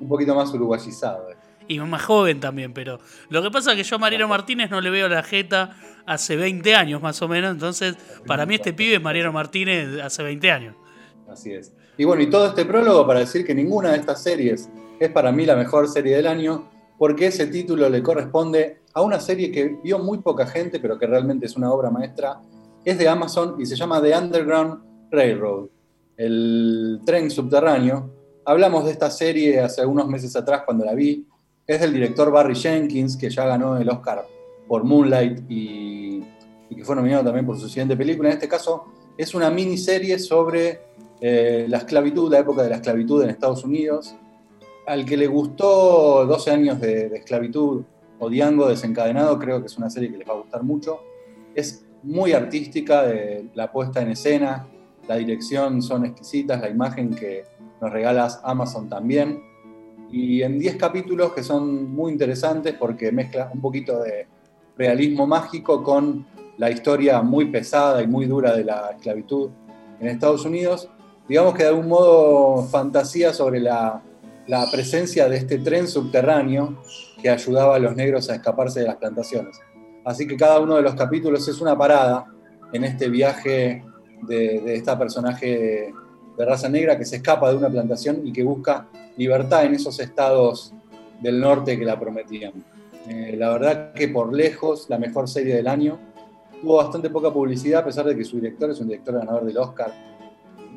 Un 0.00 0.08
poquito 0.08 0.34
más 0.34 0.52
uruguayizado. 0.52 1.30
Eh. 1.30 1.36
Y 1.68 1.80
más 1.80 2.04
joven 2.04 2.38
también, 2.38 2.72
pero 2.72 3.00
lo 3.28 3.42
que 3.42 3.50
pasa 3.50 3.72
es 3.72 3.76
que 3.76 3.82
yo 3.82 3.96
a 3.96 3.98
Mariano 3.98 4.28
Martínez 4.28 4.70
no 4.70 4.80
le 4.80 4.90
veo 4.90 5.08
la 5.08 5.22
jeta 5.22 5.76
hace 6.06 6.36
20 6.36 6.74
años 6.76 7.02
más 7.02 7.20
o 7.22 7.28
menos, 7.28 7.50
entonces 7.50 7.96
para 8.24 8.46
mí 8.46 8.54
este 8.54 8.72
pibe 8.72 8.96
es 8.96 9.02
Mariano 9.02 9.32
Martínez 9.32 10.00
hace 10.00 10.22
20 10.22 10.50
años. 10.52 10.76
Así 11.28 11.52
es. 11.52 11.72
Y 11.98 12.04
bueno, 12.04 12.22
y 12.22 12.30
todo 12.30 12.46
este 12.46 12.64
prólogo 12.64 13.04
para 13.06 13.20
decir 13.20 13.44
que 13.44 13.54
ninguna 13.54 13.90
de 13.90 13.98
estas 13.98 14.22
series 14.22 14.68
es 14.98 15.10
para 15.10 15.32
mí 15.32 15.44
la 15.44 15.56
mejor 15.56 15.88
serie 15.88 16.16
del 16.16 16.26
año, 16.26 16.70
porque 16.98 17.26
ese 17.26 17.46
título 17.46 17.88
le 17.88 18.02
corresponde 18.02 18.80
a 18.94 19.02
una 19.02 19.20
serie 19.20 19.52
que 19.52 19.78
vio 19.82 19.98
muy 19.98 20.18
poca 20.18 20.46
gente, 20.46 20.80
pero 20.80 20.98
que 20.98 21.06
realmente 21.06 21.46
es 21.46 21.56
una 21.56 21.70
obra 21.70 21.90
maestra. 21.90 22.40
Es 22.84 22.98
de 22.98 23.08
Amazon 23.08 23.56
y 23.58 23.66
se 23.66 23.76
llama 23.76 24.00
The 24.00 24.16
Underground 24.16 25.10
Railroad, 25.10 25.66
el 26.16 27.00
tren 27.04 27.30
subterráneo. 27.30 28.10
Hablamos 28.44 28.84
de 28.84 28.92
esta 28.92 29.10
serie 29.10 29.60
hace 29.60 29.84
unos 29.84 30.08
meses 30.08 30.34
atrás 30.36 30.62
cuando 30.64 30.84
la 30.84 30.94
vi. 30.94 31.26
Es 31.66 31.80
del 31.80 31.92
director 31.92 32.30
Barry 32.30 32.54
Jenkins, 32.54 33.16
que 33.16 33.28
ya 33.28 33.44
ganó 33.44 33.76
el 33.76 33.88
Oscar 33.90 34.24
por 34.66 34.84
Moonlight 34.84 35.42
y, 35.48 36.20
que 36.74 36.84
fue 36.84 36.96
nominado 36.96 37.24
también 37.24 37.44
por 37.44 37.58
su 37.58 37.68
siguiente 37.68 37.96
película. 37.96 38.28
En 38.28 38.34
este 38.34 38.48
caso, 38.48 38.86
es 39.18 39.34
una 39.34 39.50
miniserie 39.50 40.18
sobre 40.18 40.80
eh, 41.20 41.66
la 41.68 41.78
esclavitud, 41.78 42.30
la 42.30 42.38
época 42.38 42.62
de 42.62 42.70
la 42.70 42.76
esclavitud 42.76 43.22
en 43.22 43.30
Estados 43.30 43.64
Unidos. 43.64 44.14
Al 44.86 45.04
que 45.04 45.16
le 45.16 45.26
gustó 45.26 46.24
12 46.26 46.50
años 46.50 46.80
de, 46.80 47.06
esclavitud 47.16 47.82
o 48.18 48.30
Diango 48.30 48.68
desencadenado, 48.68 49.38
creo 49.38 49.60
que 49.60 49.66
es 49.66 49.76
una 49.76 49.90
serie 49.90 50.10
que 50.10 50.18
les 50.18 50.28
va 50.28 50.34
a 50.34 50.38
gustar 50.38 50.62
mucho. 50.62 51.00
Es 51.54 51.84
muy 52.02 52.32
artística, 52.32 53.04
la 53.54 53.70
puesta 53.72 54.00
en 54.00 54.10
escena, 54.10 54.68
la 55.08 55.16
dirección 55.16 55.82
son 55.82 56.06
exquisitas, 56.06 56.60
la 56.60 56.70
imagen 56.70 57.14
que 57.14 57.44
nos 57.80 57.92
regalas 57.92 58.40
Amazon 58.44 58.88
también. 58.88 59.42
Y 60.10 60.42
en 60.42 60.58
10 60.58 60.76
capítulos 60.76 61.32
que 61.32 61.42
son 61.42 61.92
muy 61.92 62.12
interesantes 62.12 62.74
porque 62.78 63.10
mezcla 63.10 63.50
un 63.52 63.60
poquito 63.60 63.98
de 64.02 64.28
realismo 64.78 65.26
mágico 65.26 65.82
con 65.82 66.26
la 66.58 66.70
historia 66.70 67.20
muy 67.22 67.46
pesada 67.46 68.02
y 68.02 68.06
muy 68.06 68.26
dura 68.26 68.56
de 68.56 68.64
la 68.64 68.90
esclavitud 68.92 69.50
en 70.00 70.06
Estados 70.06 70.44
Unidos. 70.44 70.88
Digamos 71.28 71.54
que 71.54 71.64
de 71.64 71.70
algún 71.70 71.88
modo 71.88 72.62
fantasía 72.62 73.32
sobre 73.32 73.58
la, 73.60 74.00
la 74.46 74.68
presencia 74.70 75.28
de 75.28 75.36
este 75.36 75.58
tren 75.58 75.88
subterráneo 75.88 76.82
que 77.20 77.30
ayudaba 77.30 77.76
a 77.76 77.78
los 77.78 77.96
negros 77.96 78.30
a 78.30 78.36
escaparse 78.36 78.80
de 78.80 78.86
las 78.86 78.96
plantaciones. 78.96 79.60
Así 80.04 80.26
que 80.26 80.36
cada 80.36 80.60
uno 80.60 80.76
de 80.76 80.82
los 80.82 80.94
capítulos 80.94 81.48
es 81.48 81.60
una 81.60 81.76
parada 81.76 82.26
en 82.72 82.84
este 82.84 83.08
viaje 83.08 83.84
de, 84.22 84.60
de 84.60 84.74
esta 84.74 84.98
personaje 84.98 85.92
de 86.36 86.44
raza 86.44 86.68
negra 86.68 86.98
que 86.98 87.04
se 87.04 87.16
escapa 87.16 87.50
de 87.50 87.56
una 87.56 87.70
plantación 87.70 88.26
y 88.26 88.32
que 88.32 88.44
busca 88.44 88.86
libertad 89.16 89.64
en 89.64 89.74
esos 89.74 89.98
estados 89.98 90.72
del 91.20 91.40
norte 91.40 91.78
que 91.78 91.84
la 91.84 91.98
prometían. 91.98 92.52
Eh, 93.08 93.34
la 93.36 93.50
verdad 93.50 93.92
que 93.92 94.08
por 94.08 94.34
lejos 94.34 94.86
la 94.88 94.98
mejor 94.98 95.28
serie 95.28 95.54
del 95.54 95.68
año. 95.68 95.98
Tuvo 96.60 96.76
bastante 96.76 97.10
poca 97.10 97.30
publicidad 97.32 97.82
a 97.82 97.84
pesar 97.84 98.06
de 98.06 98.16
que 98.16 98.24
su 98.24 98.36
director 98.36 98.70
es 98.70 98.80
un 98.80 98.88
director 98.88 99.14
ganador 99.14 99.44
del 99.44 99.58
Oscar 99.58 99.92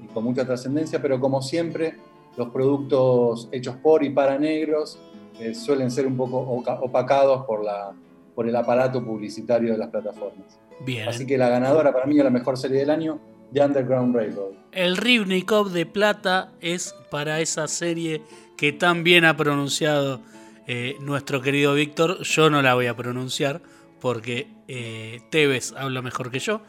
y 0.04 0.08
con 0.08 0.26
mucha 0.26 0.46
trascendencia, 0.46 1.02
pero 1.02 1.20
como 1.20 1.42
siempre 1.42 1.96
los 2.40 2.50
productos 2.50 3.50
hechos 3.52 3.76
por 3.76 4.04
y 4.04 4.10
para 4.10 4.40
negros 4.40 4.98
eh, 5.40 5.54
suelen 5.54 5.92
ser 5.92 6.08
un 6.08 6.16
poco 6.16 6.40
opacados 6.40 7.46
por, 7.46 7.64
la, 7.64 7.92
por 8.34 8.48
el 8.48 8.56
aparato 8.56 9.04
publicitario 9.04 9.74
de 9.74 9.78
las 9.78 9.90
plataformas. 9.90 10.58
Bien. 10.86 11.08
Así 11.08 11.28
que 11.28 11.38
la 11.38 11.50
ganadora 11.50 11.92
para 11.92 12.06
mí 12.06 12.18
es 12.18 12.24
la 12.24 12.30
mejor 12.30 12.58
serie 12.58 12.80
del 12.80 12.90
año, 12.90 13.20
The 13.54 13.66
Underground 13.66 14.16
Railroad. 14.16 14.54
El 14.72 14.96
Rivnikov 14.96 15.72
de 15.72 15.86
plata 15.86 16.54
es 16.62 16.96
para 17.12 17.42
esa 17.42 17.68
serie 17.68 18.22
que 18.56 18.72
tan 18.72 19.04
bien 19.04 19.26
ha 19.26 19.36
pronunciado 19.36 20.22
eh, 20.66 20.96
nuestro 21.02 21.42
querido 21.42 21.74
Víctor. 21.74 22.22
Yo 22.24 22.50
no 22.50 22.62
la 22.62 22.74
voy 22.76 22.88
a 22.88 22.96
pronunciar 22.96 23.62
porque 24.00 24.48
eh, 24.70 25.20
Tevez 25.30 25.74
habla 25.74 26.02
mejor 26.02 26.32
que 26.32 26.40
yo, 26.40 26.62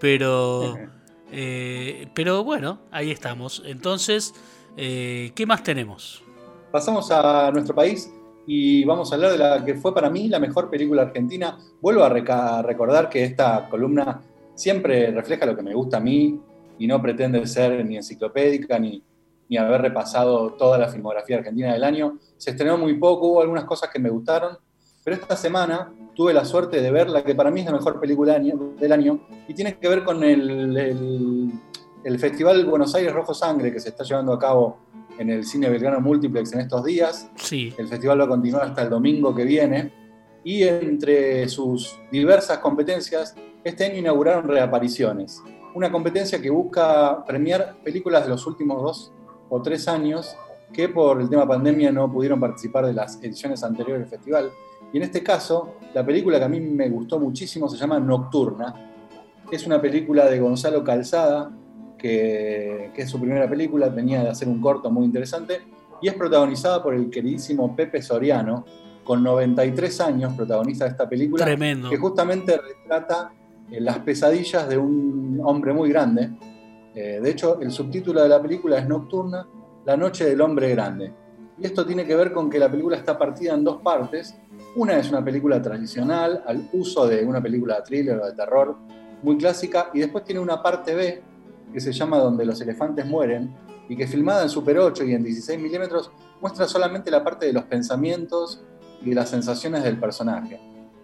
pero, 0.00 0.78
eh, 1.30 2.08
pero 2.14 2.44
bueno, 2.44 2.80
ahí 2.90 3.10
estamos. 3.10 3.62
Entonces, 3.66 4.32
¿qué 4.78 5.44
más 5.46 5.62
tenemos? 5.62 6.22
Pasamos 6.70 7.10
a 7.10 7.50
nuestro 7.50 7.74
país 7.74 8.12
y 8.46 8.84
vamos 8.84 9.10
a 9.10 9.16
hablar 9.16 9.32
de 9.32 9.38
la 9.38 9.64
que 9.64 9.74
fue 9.74 9.92
para 9.92 10.08
mí 10.08 10.28
la 10.28 10.38
mejor 10.38 10.70
película 10.70 11.02
argentina. 11.02 11.58
Vuelvo 11.80 12.04
a 12.04 12.62
recordar 12.62 13.08
que 13.10 13.24
esta 13.24 13.68
columna 13.68 14.22
siempre 14.54 15.10
refleja 15.10 15.46
lo 15.46 15.56
que 15.56 15.62
me 15.62 15.74
gusta 15.74 15.98
a 15.98 16.00
mí 16.00 16.40
y 16.78 16.86
no 16.86 17.02
pretende 17.02 17.46
ser 17.46 17.84
ni 17.84 17.96
enciclopédica 17.96 18.78
ni, 18.78 19.02
ni 19.48 19.56
haber 19.56 19.82
repasado 19.82 20.52
toda 20.54 20.78
la 20.78 20.88
filmografía 20.88 21.38
argentina 21.38 21.72
del 21.72 21.84
año. 21.84 22.18
Se 22.36 22.50
estrenó 22.50 22.78
muy 22.78 22.94
poco, 22.94 23.28
hubo 23.28 23.40
algunas 23.40 23.64
cosas 23.64 23.90
que 23.90 23.98
me 23.98 24.10
gustaron, 24.10 24.56
pero 25.04 25.16
esta 25.16 25.36
semana 25.36 25.92
tuve 26.14 26.32
la 26.34 26.44
suerte 26.44 26.80
de 26.80 26.90
ver 26.90 27.08
la 27.08 27.24
que 27.24 27.34
para 27.34 27.50
mí 27.50 27.60
es 27.60 27.66
la 27.66 27.72
mejor 27.72 28.00
película 28.00 28.38
del 28.38 28.92
año 28.92 29.20
y 29.46 29.54
tiene 29.54 29.78
que 29.78 29.88
ver 29.88 30.04
con 30.04 30.22
el, 30.24 31.52
el 32.08 32.18
Festival 32.18 32.64
Buenos 32.64 32.94
Aires 32.94 33.12
Rojo 33.12 33.34
Sangre 33.34 33.70
que 33.70 33.80
se 33.80 33.90
está 33.90 34.02
llevando 34.02 34.32
a 34.32 34.38
cabo 34.38 34.78
en 35.18 35.28
el 35.28 35.44
Cine 35.44 35.68
Belgrano 35.68 36.00
Multiplex 36.00 36.54
en 36.54 36.60
estos 36.60 36.82
días. 36.82 37.28
Sí. 37.36 37.74
El 37.76 37.86
festival 37.86 38.18
va 38.18 38.24
a 38.24 38.28
continuar 38.28 38.62
hasta 38.62 38.80
el 38.80 38.88
domingo 38.88 39.34
que 39.34 39.44
viene 39.44 39.92
y 40.42 40.62
entre 40.62 41.46
sus 41.50 42.00
diversas 42.10 42.58
competencias 42.58 43.34
este 43.62 43.84
año 43.84 43.96
inauguraron 43.96 44.48
Reapariciones, 44.48 45.42
una 45.74 45.92
competencia 45.92 46.40
que 46.40 46.48
busca 46.48 47.26
premiar 47.26 47.76
películas 47.84 48.24
de 48.24 48.30
los 48.30 48.46
últimos 48.46 48.82
dos 48.82 49.12
o 49.50 49.60
tres 49.60 49.86
años 49.86 50.34
que 50.72 50.88
por 50.88 51.20
el 51.20 51.28
tema 51.28 51.46
pandemia 51.46 51.92
no 51.92 52.10
pudieron 52.10 52.40
participar 52.40 52.86
de 52.86 52.94
las 52.94 53.22
ediciones 53.22 53.62
anteriores 53.62 54.00
del 54.00 54.08
festival. 54.08 54.50
Y 54.94 54.96
en 54.96 55.02
este 55.02 55.22
caso, 55.22 55.74
la 55.92 56.06
película 56.06 56.38
que 56.38 56.44
a 56.46 56.48
mí 56.48 56.58
me 56.58 56.88
gustó 56.88 57.18
muchísimo 57.18 57.68
se 57.68 57.76
llama 57.76 58.00
Nocturna. 58.00 58.94
Es 59.50 59.66
una 59.66 59.78
película 59.78 60.24
de 60.24 60.40
Gonzalo 60.40 60.82
Calzada, 60.82 61.50
que, 61.98 62.92
que 62.94 63.02
es 63.02 63.10
su 63.10 63.20
primera 63.20 63.48
película, 63.48 63.92
tenía 63.92 64.22
de 64.22 64.30
hacer 64.30 64.48
un 64.48 64.60
corto 64.60 64.90
muy 64.90 65.04
interesante, 65.04 65.60
y 66.00 66.08
es 66.08 66.14
protagonizada 66.14 66.82
por 66.82 66.94
el 66.94 67.10
queridísimo 67.10 67.74
Pepe 67.74 68.00
Soriano, 68.00 68.64
con 69.04 69.22
93 69.22 70.00
años, 70.02 70.34
protagonista 70.34 70.84
de 70.84 70.90
esta 70.90 71.08
película, 71.08 71.44
Tremendo. 71.44 71.88
que 71.88 71.96
justamente 71.96 72.58
retrata 72.58 73.32
las 73.70 73.98
pesadillas 74.00 74.68
de 74.68 74.78
un 74.78 75.40
hombre 75.42 75.72
muy 75.72 75.88
grande. 75.90 76.30
Eh, 76.94 77.20
de 77.22 77.30
hecho, 77.30 77.60
el 77.60 77.70
subtítulo 77.70 78.22
de 78.22 78.28
la 78.28 78.40
película 78.40 78.78
es 78.78 78.88
Nocturna, 78.88 79.46
la 79.84 79.96
noche 79.96 80.24
del 80.24 80.40
hombre 80.40 80.70
grande. 80.70 81.12
Y 81.58 81.66
esto 81.66 81.84
tiene 81.84 82.06
que 82.06 82.14
ver 82.14 82.32
con 82.32 82.48
que 82.48 82.58
la 82.58 82.70
película 82.70 82.96
está 82.96 83.18
partida 83.18 83.54
en 83.54 83.64
dos 83.64 83.82
partes. 83.82 84.38
Una 84.76 84.98
es 84.98 85.10
una 85.10 85.24
película 85.24 85.60
tradicional, 85.60 86.42
al 86.46 86.68
uso 86.72 87.06
de 87.06 87.24
una 87.24 87.42
película 87.42 87.76
de 87.76 87.82
thriller 87.82 88.18
o 88.18 88.26
de 88.26 88.32
terror 88.32 88.76
muy 89.22 89.36
clásica, 89.36 89.90
y 89.92 90.00
después 90.00 90.24
tiene 90.24 90.40
una 90.40 90.62
parte 90.62 90.94
B 90.94 91.22
que 91.72 91.80
se 91.80 91.92
llama 91.92 92.18
Donde 92.18 92.44
los 92.44 92.60
elefantes 92.60 93.06
mueren, 93.06 93.54
y 93.88 93.96
que 93.96 94.06
filmada 94.06 94.42
en 94.42 94.50
Super 94.50 94.78
8 94.78 95.04
y 95.04 95.14
en 95.14 95.22
16 95.24 95.60
milímetros 95.60 96.10
muestra 96.40 96.68
solamente 96.68 97.10
la 97.10 97.24
parte 97.24 97.46
de 97.46 97.52
los 97.52 97.64
pensamientos 97.64 98.62
y 99.02 99.10
de 99.10 99.14
las 99.14 99.30
sensaciones 99.30 99.82
del 99.82 99.98
personaje 99.98 100.60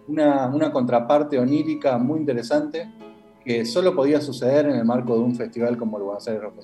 una, 0.07 0.71
contraparte 0.71 1.39
onírica 1.39 1.97
muy 1.97 2.19
interesante 2.19 2.89
que 3.43 3.65
solo 3.65 3.95
podía 3.95 4.21
suceder 4.21 4.65
en 4.65 4.75
el 4.75 4.85
marco 4.85 5.13
de 5.15 5.19
un 5.21 5.35
festival 5.35 5.77
como 5.77 5.97
el 5.97 6.03
Buenos 6.03 6.27
Aires 6.27 6.41
Rock 6.41 6.55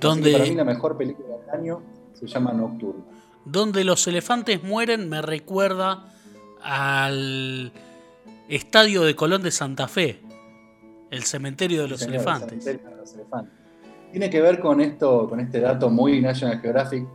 Donde, 0.00 0.32
para 0.32 0.44
mí 0.44 0.54
la 0.54 0.64
mejor 0.64 0.96
película 0.96 1.36
del 1.36 1.50
año 1.50 1.82
se 2.14 2.26
llama 2.26 2.52
Nocturno. 2.52 3.04
Donde 3.44 3.84
los 3.84 4.06
elefantes 4.06 4.62
mueren 4.62 5.08
me 5.08 5.22
recuerda 5.22 6.12
al 6.62 7.72
estadio 8.48 9.02
de 9.02 9.16
Colón 9.16 9.42
de 9.42 9.50
Santa 9.50 9.88
Fe, 9.88 10.20
el 11.10 11.22
cementerio 11.22 11.82
de 11.82 11.88
los, 11.88 12.02
elefantes. 12.02 12.78
Tiene 14.10 14.30
que 14.30 14.40
ver 14.40 14.60
con 14.60 14.80
esto, 14.80 15.28
con 15.28 15.40
este 15.40 15.60
dato 15.60 15.90
muy 15.90 16.20
National 16.20 16.60
Geographic 16.60 17.06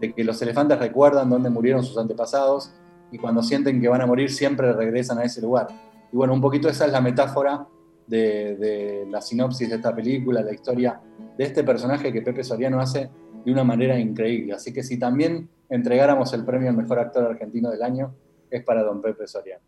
de 0.00 0.12
que 0.12 0.24
los 0.24 0.40
elefantes 0.42 0.78
recuerdan 0.78 1.28
dónde 1.28 1.50
murieron 1.50 1.84
sus 1.84 1.98
antepasados 1.98 2.72
y 3.12 3.18
cuando 3.18 3.42
sienten 3.42 3.80
que 3.80 3.88
van 3.88 4.00
a 4.00 4.06
morir 4.06 4.30
siempre 4.30 4.72
regresan 4.72 5.18
a 5.18 5.24
ese 5.24 5.40
lugar. 5.40 5.68
Y 6.12 6.16
bueno, 6.16 6.32
un 6.32 6.40
poquito 6.40 6.68
esa 6.68 6.86
es 6.86 6.92
la 6.92 7.00
metáfora 7.00 7.66
de, 8.06 9.06
la 9.08 9.20
sinopsis 9.20 9.68
de 9.68 9.76
esta 9.76 9.94
película, 9.94 10.42
la 10.42 10.52
historia 10.52 11.00
de 11.36 11.44
este 11.44 11.62
personaje 11.64 12.12
que 12.12 12.22
Pepe 12.22 12.42
Soriano 12.42 12.80
hace 12.80 13.10
de 13.44 13.52
una 13.52 13.64
manera 13.64 13.98
increíble. 13.98 14.54
Así 14.54 14.72
que 14.72 14.82
si 14.82 14.98
también 14.98 15.48
entregáramos 15.68 16.32
el 16.32 16.44
premio 16.44 16.68
al 16.68 16.76
mejor 16.76 16.98
actor 16.98 17.24
argentino 17.24 17.70
del 17.70 17.82
año, 17.82 18.14
es 18.50 18.64
para 18.64 18.82
don 18.82 19.00
Pepe 19.00 19.26
Soriano. 19.26 19.62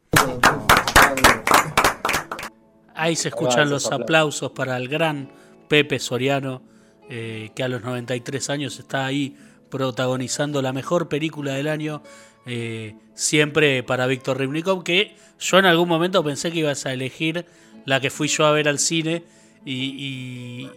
Ahí 2.94 3.16
se 3.16 3.28
escuchan 3.28 3.70
los 3.70 3.90
aplausos 3.90 4.52
para 4.52 4.76
el 4.76 4.88
gran 4.88 5.30
Pepe 5.68 5.99
Soriano, 5.99 6.62
eh, 7.08 7.50
que 7.54 7.62
a 7.62 7.68
los 7.68 7.82
93 7.82 8.50
años 8.50 8.78
está 8.78 9.06
ahí 9.06 9.37
protagonizando 9.70 10.61
la 10.61 10.72
mejor 10.72 11.08
película 11.08 11.54
del 11.54 11.68
año 11.68 12.02
eh, 12.44 12.96
siempre 13.14 13.82
para 13.82 14.06
Víctor 14.06 14.38
Ribnikov, 14.38 14.82
que 14.82 15.16
yo 15.38 15.58
en 15.58 15.64
algún 15.64 15.88
momento 15.88 16.22
pensé 16.25 16.50
que 16.50 16.58
ibas 16.58 16.87
a 16.87 16.92
elegir 16.92 17.46
la 17.84 18.00
que 18.00 18.11
fui 18.11 18.28
yo 18.28 18.46
a 18.46 18.52
ver 18.52 18.68
al 18.68 18.78
cine 18.78 19.25
y, 19.64 20.68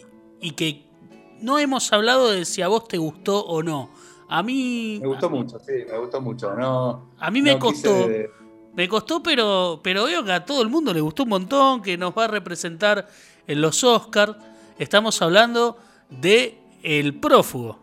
que 0.56 0.86
no 1.42 1.60
hemos 1.60 1.92
hablado 1.92 2.32
de 2.32 2.46
si 2.46 2.62
a 2.62 2.68
vos 2.68 2.88
te 2.88 2.98
gustó 2.98 3.44
o 3.46 3.64
no. 3.64 3.90
A 4.30 4.44
mí... 4.44 5.00
Me 5.02 5.08
gustó 5.08 5.30
mucho, 5.30 5.60
sí, 5.60 5.74
me 5.90 5.98
gustó 5.98 6.22
mucho. 6.22 6.54
No, 6.54 7.10
a 7.18 7.32
mí 7.32 7.42
me 7.42 7.58
costó... 7.60 8.08
Me 8.76 8.88
costó, 8.88 9.24
pero, 9.24 9.80
pero 9.84 10.06
veo 10.06 10.24
que 10.24 10.32
a 10.32 10.46
todo 10.46 10.62
el 10.62 10.70
mundo 10.70 10.94
le 10.94 11.02
gustó 11.02 11.24
un 11.24 11.30
montón, 11.30 11.82
que 11.82 11.98
nos 11.98 12.14
va 12.18 12.26
a 12.26 12.28
representar 12.28 13.08
en 13.48 13.62
los 13.62 13.84
Oscars. 13.84 14.36
Estamos 14.78 15.22
hablando 15.22 15.78
de 16.10 16.58
El 16.84 17.20
Prófugo. 17.20 17.80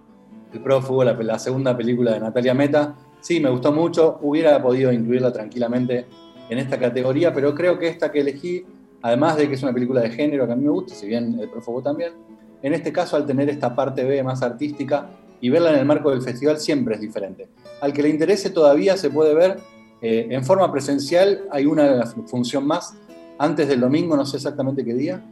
El 0.52 0.60
Prófugo, 0.60 1.02
la, 1.04 1.14
la 1.14 1.38
segunda 1.38 1.76
película 1.76 2.12
de 2.12 2.20
Natalia 2.20 2.52
Meta, 2.52 2.94
Sí, 3.22 3.38
me 3.38 3.48
gustó 3.50 3.70
mucho. 3.72 4.18
Hubiera 4.20 4.60
podido 4.60 4.92
incluirla 4.92 5.32
tranquilamente 5.32 6.06
en 6.50 6.58
esta 6.58 6.76
categoría, 6.76 7.32
pero 7.32 7.54
creo 7.54 7.78
que 7.78 7.86
esta 7.86 8.10
que 8.10 8.20
elegí, 8.20 8.66
además 9.00 9.36
de 9.36 9.48
que 9.48 9.54
es 9.54 9.62
una 9.62 9.72
película 9.72 10.00
de 10.00 10.10
género 10.10 10.44
que 10.44 10.52
a 10.52 10.56
mí 10.56 10.64
me 10.64 10.70
gusta, 10.70 10.92
si 10.96 11.06
bien 11.06 11.38
El 11.38 11.48
Prófugo 11.48 11.80
también, 11.80 12.14
en 12.62 12.74
este 12.74 12.92
caso 12.92 13.14
al 13.14 13.24
tener 13.24 13.48
esta 13.48 13.76
parte 13.76 14.02
B 14.02 14.24
más 14.24 14.42
artística 14.42 15.08
y 15.40 15.50
verla 15.50 15.70
en 15.70 15.78
el 15.78 15.86
marco 15.86 16.10
del 16.10 16.20
festival 16.20 16.58
siempre 16.58 16.96
es 16.96 17.00
diferente. 17.00 17.48
Al 17.80 17.92
que 17.92 18.02
le 18.02 18.08
interese 18.08 18.50
todavía 18.50 18.96
se 18.96 19.08
puede 19.08 19.34
ver 19.34 19.60
eh, 20.02 20.26
en 20.30 20.44
forma 20.44 20.70
presencial, 20.70 21.44
hay 21.50 21.64
una 21.64 22.04
función 22.26 22.66
más 22.66 22.94
antes 23.38 23.68
del 23.68 23.80
domingo, 23.80 24.16
no 24.16 24.26
sé 24.26 24.36
exactamente 24.36 24.84
qué 24.84 24.94
día, 24.94 25.24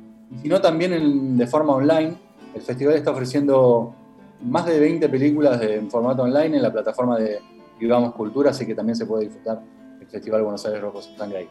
sino 0.42 0.60
también 0.60 1.36
de 1.36 1.46
forma 1.46 1.74
online. 1.74 2.16
El 2.54 2.62
festival 2.62 2.94
está 2.94 3.10
ofreciendo 3.10 3.94
más 4.42 4.66
de 4.66 4.80
20 4.80 5.08
películas 5.08 5.60
en 5.62 5.90
formato 5.90 6.22
online 6.22 6.56
en 6.56 6.62
la 6.62 6.72
plataforma 6.72 7.18
de 7.18 7.40
Vivamos 7.78 8.14
Cultura, 8.14 8.50
así 8.50 8.66
que 8.66 8.74
también 8.74 8.96
se 8.96 9.06
puede 9.06 9.24
disfrutar 9.24 9.62
el 10.00 10.06
Festival 10.06 10.42
Buenos 10.42 10.64
Aires 10.64 10.80
Rojo 10.80 11.02
Sangre 11.02 11.38
ahí. 11.38 11.48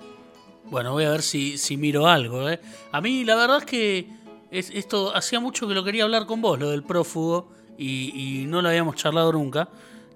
Bueno, 0.70 0.94
voy 0.94 1.04
a 1.06 1.12
ver 1.12 1.22
si, 1.22 1.58
si 1.58 1.78
miro 1.78 2.08
algo. 2.08 2.50
¿eh? 2.50 2.60
A 2.92 3.02
mí 3.02 3.24
la 3.24 3.36
verdad 3.36 3.58
es 3.58 3.66
que 3.66 4.08
esto 4.52 5.16
hacía 5.16 5.40
mucho 5.40 5.68
que 5.68 5.74
lo 5.74 5.84
quería 5.84 6.04
hablar 6.04 6.26
con 6.26 6.42
vos, 6.42 6.60
lo 6.60 6.70
del 6.70 6.84
prófugo, 6.84 7.50
y, 7.78 8.46
no 8.48 8.62
lo 8.62 8.70
habíamos 8.70 8.96
charlado 8.96 9.32
nunca. 9.32 9.70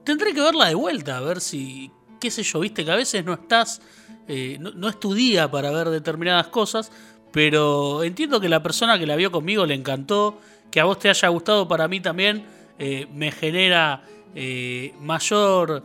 Tendré 0.04 0.34
que 0.34 0.42
verla 0.42 0.68
de 0.68 0.76
vuelta, 0.76 1.18
a 1.18 1.22
ver 1.22 1.40
si, 1.40 1.92
qué 2.24 2.32
sé 2.32 2.42
yo, 2.42 2.62
viste 2.62 2.86
que 2.86 2.92
a 2.92 2.96
veces 2.96 3.26
no 3.26 3.34
estás, 3.34 3.82
eh, 4.30 4.56
no, 4.58 4.72
no, 4.72 4.88
es 4.88 4.98
tu 4.98 5.14
día 5.14 5.52
para 5.52 5.72
ver 5.72 5.90
determinadas 5.90 6.48
cosas, 6.48 6.90
pero 7.34 8.02
entiendo 8.02 8.40
que 8.40 8.48
la 8.48 8.64
persona 8.64 8.98
que 8.98 9.06
la 9.06 9.18
vio 9.18 9.30
conmigo 9.30 9.66
le 9.66 9.74
encantó, 9.74 10.40
que 10.72 10.80
a 10.80 10.86
vos 10.86 11.00
te 11.00 11.10
haya 11.10 11.28
gustado 11.28 11.68
para 11.68 11.90
mí 11.90 12.00
también, 12.00 12.46
eh, 12.80 13.08
me 13.14 13.30
genera 13.34 14.06
eh, 14.34 14.94
mayor 15.02 15.84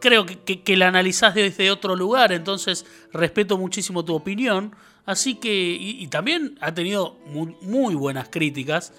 creo 0.00 0.26
que, 0.26 0.76
la 0.76 0.88
analizás 0.88 1.34
desde 1.34 1.70
otro 1.70 1.96
lugar, 1.96 2.32
entonces 2.32 2.84
respeto 3.12 3.56
muchísimo 3.56 4.04
tu 4.04 4.14
opinión. 4.14 4.74
Así 5.06 5.36
que, 5.36 5.76
y, 5.80 6.06
también 6.08 6.58
ha 6.60 6.74
tenido 6.74 7.16
muy, 7.62 7.94
buenas 7.94 8.28
críticas 8.28 8.92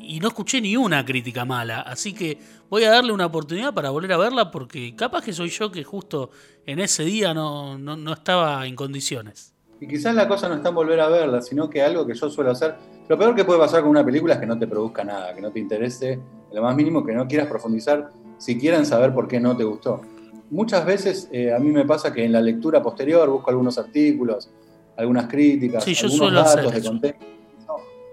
y 0.00 0.20
no 0.20 0.28
escuché 0.28 0.60
ni 0.60 0.76
una 0.76 1.04
crítica 1.04 1.44
mala. 1.44 1.80
Así 1.80 2.12
que 2.12 2.38
voy 2.68 2.84
a 2.84 2.90
darle 2.90 3.12
una 3.12 3.26
oportunidad 3.26 3.74
para 3.74 3.90
volver 3.90 4.12
a 4.12 4.16
verla 4.16 4.50
porque 4.50 4.94
capaz 4.96 5.24
que 5.24 5.32
soy 5.32 5.48
yo 5.48 5.70
que 5.70 5.84
justo 5.84 6.30
en 6.66 6.78
ese 6.78 7.04
día 7.04 7.34
no, 7.34 7.78
no, 7.78 8.12
estaba 8.12 8.66
en 8.66 8.76
condiciones. 8.76 9.54
Y 9.80 9.86
quizás 9.86 10.14
la 10.14 10.26
cosa 10.26 10.48
no 10.48 10.56
está 10.56 10.70
en 10.70 10.74
volver 10.74 11.00
a 11.00 11.08
verla, 11.08 11.40
sino 11.40 11.70
que 11.70 11.82
algo 11.82 12.06
que 12.06 12.14
yo 12.14 12.30
suelo 12.30 12.50
hacer. 12.50 12.74
Lo 13.08 13.16
peor 13.16 13.34
que 13.34 13.44
puede 13.44 13.60
pasar 13.60 13.82
con 13.82 13.90
una 13.90 14.04
película 14.04 14.34
es 14.34 14.40
que 14.40 14.46
no 14.46 14.58
te 14.58 14.66
produzca 14.66 15.04
nada, 15.04 15.34
que 15.34 15.40
no 15.40 15.50
te 15.50 15.60
interese, 15.60 16.18
lo 16.52 16.62
más 16.62 16.74
mínimo 16.74 17.04
que 17.04 17.12
no 17.12 17.26
quieras 17.26 17.48
profundizar, 17.48 18.10
si 18.38 18.58
quieran 18.58 18.84
saber 18.84 19.14
por 19.14 19.28
qué 19.28 19.40
no 19.40 19.56
te 19.56 19.64
gustó 19.64 20.02
muchas 20.50 20.84
veces 20.84 21.28
eh, 21.32 21.52
a 21.52 21.58
mí 21.58 21.70
me 21.70 21.84
pasa 21.84 22.12
que 22.12 22.24
en 22.24 22.32
la 22.32 22.40
lectura 22.40 22.82
posterior 22.82 23.28
busco 23.28 23.50
algunos 23.50 23.78
artículos, 23.78 24.50
algunas 24.96 25.26
críticas, 25.28 25.86
algunos 25.86 26.32
datos 26.32 26.72
de 26.72 26.82
contexto. 26.82 27.37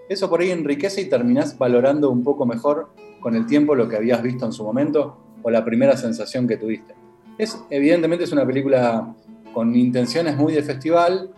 Eso 0.08 0.30
por 0.30 0.42
ahí 0.42 0.52
enriquece 0.52 1.02
y 1.02 1.06
terminás 1.06 1.58
valorando 1.58 2.10
un 2.10 2.24
poco 2.24 2.46
mejor 2.46 2.90
con 3.20 3.36
el 3.36 3.46
tiempo 3.46 3.76
lo 3.76 3.90
que 3.90 3.96
habías 3.96 4.22
visto 4.22 4.46
en 4.46 4.54
su 4.54 4.64
momento 4.64 5.18
o 5.42 5.50
la 5.50 5.64
primera 5.66 5.98
sensación 5.98 6.48
que 6.48 6.58
tuviste. 6.58 6.94
Es, 7.38 7.60
evidentemente 7.70 8.24
es 8.24 8.32
una 8.32 8.46
película 8.46 9.14
con 9.54 9.76
intenciones 9.76 10.38
muy 10.38 10.54
de 10.54 10.64
festival, 10.64 11.32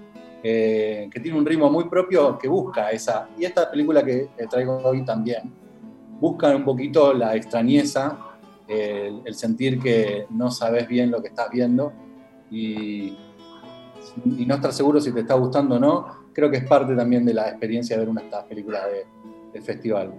eh, 0.44 1.10
que 1.12 1.20
tiene 1.20 1.38
un 1.38 1.46
ritmo 1.46 1.70
muy 1.70 1.86
propio 1.86 2.38
que 2.38 2.48
busca 2.48 2.92
esa. 2.92 3.30
Y 3.38 3.46
esta 3.46 3.70
película 3.70 4.04
que 4.04 4.30
traigo 4.50 4.78
hoy 4.84 5.04
también 5.04 5.52
busca 6.20 6.56
un 6.56 6.64
poquito 6.64 7.14
la 7.14 7.36
extrañeza 7.36 8.28
el, 8.68 9.34
sentir 9.34 9.80
que 9.80 10.26
no 10.30 10.52
sabes 10.52 10.88
bien 10.88 11.12
lo 11.12 11.22
que 11.22 11.30
estás 11.30 11.50
viendo 11.50 11.94
y, 12.52 13.18
no 14.26 14.56
estar 14.56 14.74
seguro 14.74 15.00
si 15.00 15.12
te 15.12 15.20
está 15.20 15.36
gustando 15.36 15.76
o 15.76 15.80
no, 15.80 16.08
creo 16.38 16.52
que 16.52 16.58
es 16.58 16.66
parte 16.66 16.96
también 16.96 17.26
de 17.26 17.34
la 17.34 17.50
experiencia 17.50 17.96
de 17.96 18.02
ver 18.02 18.10
una 18.10 18.22
de 18.22 18.28
estas 18.28 18.44
películas 18.44 18.84
del 19.52 19.64
festival. 19.64 20.14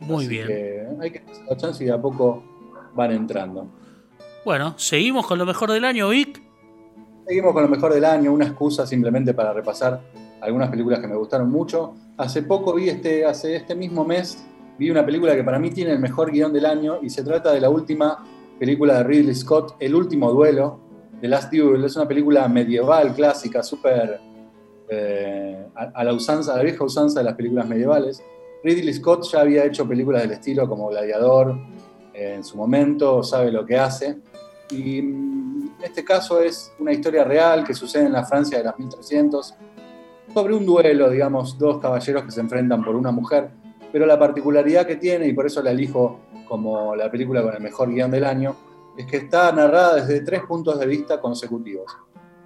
Muy 0.00 0.28
bien. 0.28 0.98
hay 1.00 1.10
que 1.10 1.20
hacer 1.20 1.46
la 1.48 1.56
chance 1.56 1.82
y 1.82 1.86
de 1.86 1.92
a 1.94 1.98
poco 1.98 2.42
van 2.94 3.12
entrando. 3.12 3.66
Bueno, 4.44 4.74
seguimos 4.76 5.26
con 5.26 5.38
lo 5.38 5.46
mejor 5.46 5.72
del 5.72 5.86
año, 5.86 6.10
Vic. 6.10 6.42
Seguimos 7.26 7.54
con 7.54 7.62
lo 7.62 7.70
mejor 7.70 7.94
del 7.94 8.04
año, 8.04 8.30
una 8.30 8.44
excusa 8.44 8.86
simplemente 8.86 9.32
para 9.32 9.54
repasar 9.54 10.02
algunas 10.42 10.68
películas 10.68 11.00
que 11.00 11.06
me 11.08 11.16
gustaron 11.16 11.50
mucho. 11.50 11.94
Hace 12.18 12.42
poco 12.42 12.74
vi 12.74 12.90
este, 12.90 13.24
hace 13.24 13.56
este 13.56 13.74
mismo 13.74 14.04
mes, 14.04 14.44
vi 14.78 14.90
una 14.90 15.02
película 15.06 15.34
que 15.34 15.44
para 15.44 15.58
mí 15.58 15.70
tiene 15.70 15.92
el 15.92 15.98
mejor 15.98 16.30
guion 16.30 16.52
del 16.52 16.66
año 16.66 16.98
y 17.00 17.08
se 17.08 17.24
trata 17.24 17.54
de 17.54 17.62
la 17.62 17.70
última 17.70 18.22
película 18.58 18.98
de 18.98 19.04
Ridley 19.04 19.34
Scott, 19.34 19.76
El 19.80 19.94
último 19.94 20.30
duelo, 20.30 20.78
The 21.22 21.28
Last 21.28 21.50
Duel. 21.50 21.82
Es 21.86 21.96
una 21.96 22.06
película 22.06 22.46
medieval, 22.48 23.14
clásica, 23.14 23.62
súper 23.62 24.33
eh, 24.88 25.66
a, 25.74 26.04
la 26.04 26.12
usanza, 26.12 26.54
a 26.54 26.56
la 26.58 26.62
vieja 26.62 26.84
usanza 26.84 27.20
de 27.20 27.24
las 27.24 27.34
películas 27.34 27.68
medievales. 27.68 28.22
Ridley 28.62 28.94
Scott 28.94 29.24
ya 29.30 29.40
había 29.40 29.64
hecho 29.64 29.86
películas 29.86 30.22
del 30.22 30.32
estilo 30.32 30.68
como 30.68 30.88
Gladiador 30.88 31.56
eh, 32.12 32.34
en 32.36 32.44
su 32.44 32.56
momento, 32.56 33.22
sabe 33.22 33.52
lo 33.52 33.64
que 33.64 33.78
hace. 33.78 34.18
Y 34.70 35.02
mm, 35.02 35.76
este 35.82 36.04
caso 36.04 36.40
es 36.40 36.72
una 36.78 36.92
historia 36.92 37.24
real 37.24 37.64
que 37.64 37.74
sucede 37.74 38.06
en 38.06 38.12
la 38.12 38.24
Francia 38.24 38.58
de 38.58 38.64
los 38.64 38.78
1300, 38.78 39.54
sobre 40.32 40.54
un 40.54 40.64
duelo, 40.66 41.10
digamos, 41.10 41.58
dos 41.58 41.80
caballeros 41.80 42.24
que 42.24 42.30
se 42.30 42.40
enfrentan 42.40 42.82
por 42.82 42.96
una 42.96 43.12
mujer 43.12 43.50
pero 43.94 44.06
la 44.06 44.18
particularidad 44.18 44.88
que 44.88 44.96
tiene, 44.96 45.28
y 45.28 45.32
por 45.32 45.46
eso 45.46 45.62
la 45.62 45.70
elijo 45.70 46.18
como 46.48 46.96
la 46.96 47.08
película 47.12 47.44
con 47.44 47.54
el 47.54 47.62
mejor 47.62 47.94
guion 47.94 48.10
del 48.10 48.24
año, 48.24 48.56
es 48.96 49.06
que 49.06 49.18
está 49.18 49.52
narrada 49.52 49.94
desde 49.94 50.20
tres 50.22 50.42
puntos 50.48 50.80
de 50.80 50.86
vista 50.88 51.20
consecutivos. 51.20 51.96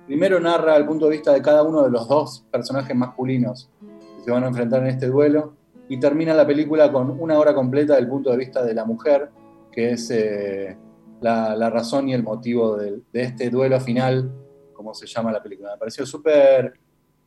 Primero 0.08 0.40
narra 0.40 0.74
el 0.74 0.86
punto 0.86 1.04
de 1.04 1.12
vista 1.12 1.34
de 1.34 1.42
cada 1.42 1.62
uno 1.62 1.82
de 1.82 1.90
los 1.90 2.08
dos 2.08 2.42
personajes 2.50 2.96
masculinos 2.96 3.68
que 4.16 4.24
se 4.24 4.30
van 4.30 4.42
a 4.42 4.48
enfrentar 4.48 4.80
en 4.80 4.88
este 4.88 5.06
duelo, 5.06 5.52
y 5.86 6.00
termina 6.00 6.32
la 6.32 6.46
película 6.46 6.90
con 6.90 7.10
una 7.20 7.38
hora 7.38 7.54
completa 7.54 7.96
del 7.96 8.08
punto 8.08 8.30
de 8.30 8.38
vista 8.38 8.64
de 8.64 8.72
la 8.72 8.86
mujer, 8.86 9.28
que 9.70 9.92
es 9.92 10.10
eh, 10.10 10.78
la, 11.20 11.68
razón 11.68 12.08
y 12.08 12.14
el 12.14 12.22
motivo 12.22 12.76
de, 12.76 13.02
este 13.12 13.50
duelo 13.50 13.78
final, 13.80 14.32
como 14.72 14.94
se 14.94 15.06
llama 15.06 15.30
la 15.30 15.42
película. 15.42 15.72
Me 15.72 15.78
pareció 15.78 16.06
súper 16.06 16.74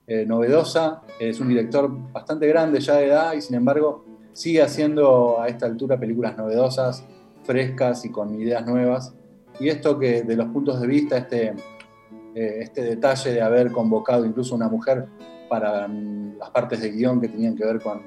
eh, 0.08 0.26
novedosa, 0.26 1.04
es 1.20 1.40
un 1.40 1.50
director 1.50 1.88
bastante 2.12 2.48
grande 2.48 2.80
ya 2.80 2.96
de 2.96 3.06
edad 3.06 3.34
y 3.34 3.42
sin 3.42 3.56
embargo 3.56 4.06
sigue 4.34 4.64
haciendo 4.64 5.40
a 5.40 5.48
esta 5.48 5.68
altura 5.68 6.00
películas 6.00 6.36
novedosas, 6.36 7.04
frescas 7.44 8.06
y 8.06 8.12
con 8.12 8.40
ideas 8.40 8.66
nuevas. 8.66 9.14
Y 9.60 9.70
esto 9.70 10.00
que 10.00 10.24
de 10.24 10.36
los 10.36 10.48
puntos 10.48 10.80
de 10.82 10.88
vista, 10.88 11.18
este, 11.18 11.54
eh, 12.36 12.60
este 12.62 12.82
detalle 12.82 13.32
de 13.34 13.42
haber 13.42 13.72
convocado 13.72 14.26
incluso 14.26 14.56
una 14.56 14.70
mujer 14.70 15.08
para 15.50 15.88
mm, 15.88 16.38
las 16.40 16.50
partes 16.52 16.82
de 16.82 16.92
guion 16.92 17.20
que 17.20 17.28
tenían 17.28 17.56
que 17.56 17.66
ver 17.66 17.82
con, 17.82 18.02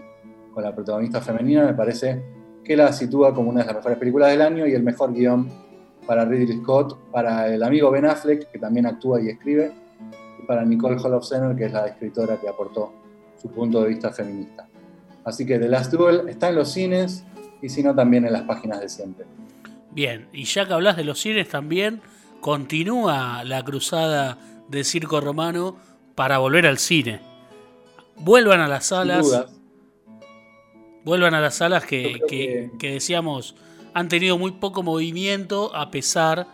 con 0.53 0.63
la 0.63 0.75
protagonista 0.75 1.21
femenina, 1.21 1.65
me 1.65 1.75
parece 1.75 2.23
que 2.65 2.77
la 2.77 2.93
sitúa 2.93 3.35
como 3.35 3.51
una 3.51 3.61
de 3.61 3.67
las 3.67 3.77
mejores 3.77 3.99
películas 3.99 4.31
del 4.31 4.41
año 4.41 4.67
y 4.67 4.73
el 4.73 4.83
mejor 4.83 5.13
guion 5.13 5.49
para 6.07 6.25
Ridley 6.25 6.59
Scott, 6.59 7.11
para 7.11 7.53
el 7.53 7.63
amigo 7.63 7.91
Ben 7.91 8.07
Affleck, 8.07 8.51
que 8.51 8.59
también 8.59 8.87
actúa 8.87 9.21
y 9.21 9.29
escribe, 9.29 9.73
y 10.43 10.47
para 10.47 10.65
Nicole 10.65 10.97
Holofcener, 10.97 11.57
que 11.57 11.67
es 11.67 11.73
la 11.73 11.87
escritora 11.87 12.39
que 12.41 12.49
aportó 12.49 12.93
su 13.41 13.51
punto 13.51 13.83
de 13.83 13.89
vista 13.89 14.11
feminista. 14.11 14.67
Así 15.25 15.47
que 15.47 15.59
The 15.59 15.69
Last 15.69 15.93
Duel 15.93 16.29
está 16.29 16.49
en 16.49 16.57
los 16.57 16.73
cines 16.73 17.25
y 17.63 17.69
si 17.69 17.83
no 17.83 17.95
también 17.95 18.27
en 18.27 18.33
las 18.33 18.43
páginas 18.43 18.81
de 18.81 18.89
siempre. 18.89 19.27
Bien, 19.91 20.27
y 20.33 20.45
ya 20.45 20.67
que 20.67 20.73
hablas 20.73 20.97
de 20.97 21.05
los 21.05 21.21
cines 21.21 21.49
también, 21.49 22.03
continúa 22.45 23.43
la 23.43 23.65
cruzada 23.65 24.37
de 24.69 24.85
Circo 24.85 25.19
Romano 25.23 25.79
para 26.15 26.37
volver 26.37 26.67
al 26.67 26.77
cine. 26.77 27.23
Vuelvan 28.17 28.61
a 28.61 28.69
las 28.69 28.85
salas. 28.85 29.47
Vuelvan 31.07 31.33
a 31.33 31.41
las 31.41 31.55
salas 31.55 31.87
que, 31.87 32.21
que, 32.29 32.91
decíamos 32.91 33.57
han 33.95 34.09
tenido 34.09 34.37
muy 34.37 34.51
poco 34.51 34.83
movimiento 34.83 35.75
a 35.75 35.91
pesar 35.91 36.47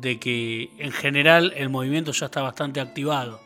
de 0.00 0.20
que 0.20 0.70
en 0.78 0.92
general 0.92 1.52
el 1.56 1.68
movimiento 1.68 2.12
ya 2.12 2.26
está 2.26 2.40
bastante 2.40 2.78
activado. 2.78 3.40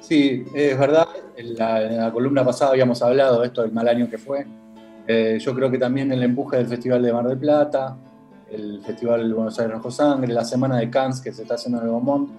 Sí, 0.00 0.44
es 0.56 0.76
verdad. 0.76 1.06
En 1.36 1.54
la, 1.54 2.10
columna 2.12 2.44
pasada 2.44 2.72
habíamos 2.72 3.00
hablado 3.00 3.42
de 3.42 3.46
esto 3.46 3.62
del 3.62 3.70
mal 3.70 3.86
año 3.86 4.10
que 4.10 4.18
fue. 4.18 4.44
Eh, 5.06 5.38
yo 5.40 5.54
creo 5.54 5.70
que 5.70 5.78
también 5.78 6.10
el 6.10 6.24
empuje 6.24 6.56
del 6.56 6.66
Festival 6.66 7.00
de 7.00 7.12
Mar 7.12 7.28
del 7.28 7.38
Plata, 7.38 7.96
el 8.52 8.82
Festival 8.82 9.28
de 9.28 9.34
Buenos 9.34 9.58
Aires 9.58 9.74
Rojo 9.74 9.90
Sangre, 9.90 10.32
la 10.32 10.44
Semana 10.44 10.78
de 10.78 10.90
Cannes 10.90 11.20
que 11.20 11.32
se 11.32 11.42
está 11.42 11.54
haciendo 11.54 11.78
en 11.78 11.86
el 11.86 11.90
Beaumont, 11.90 12.30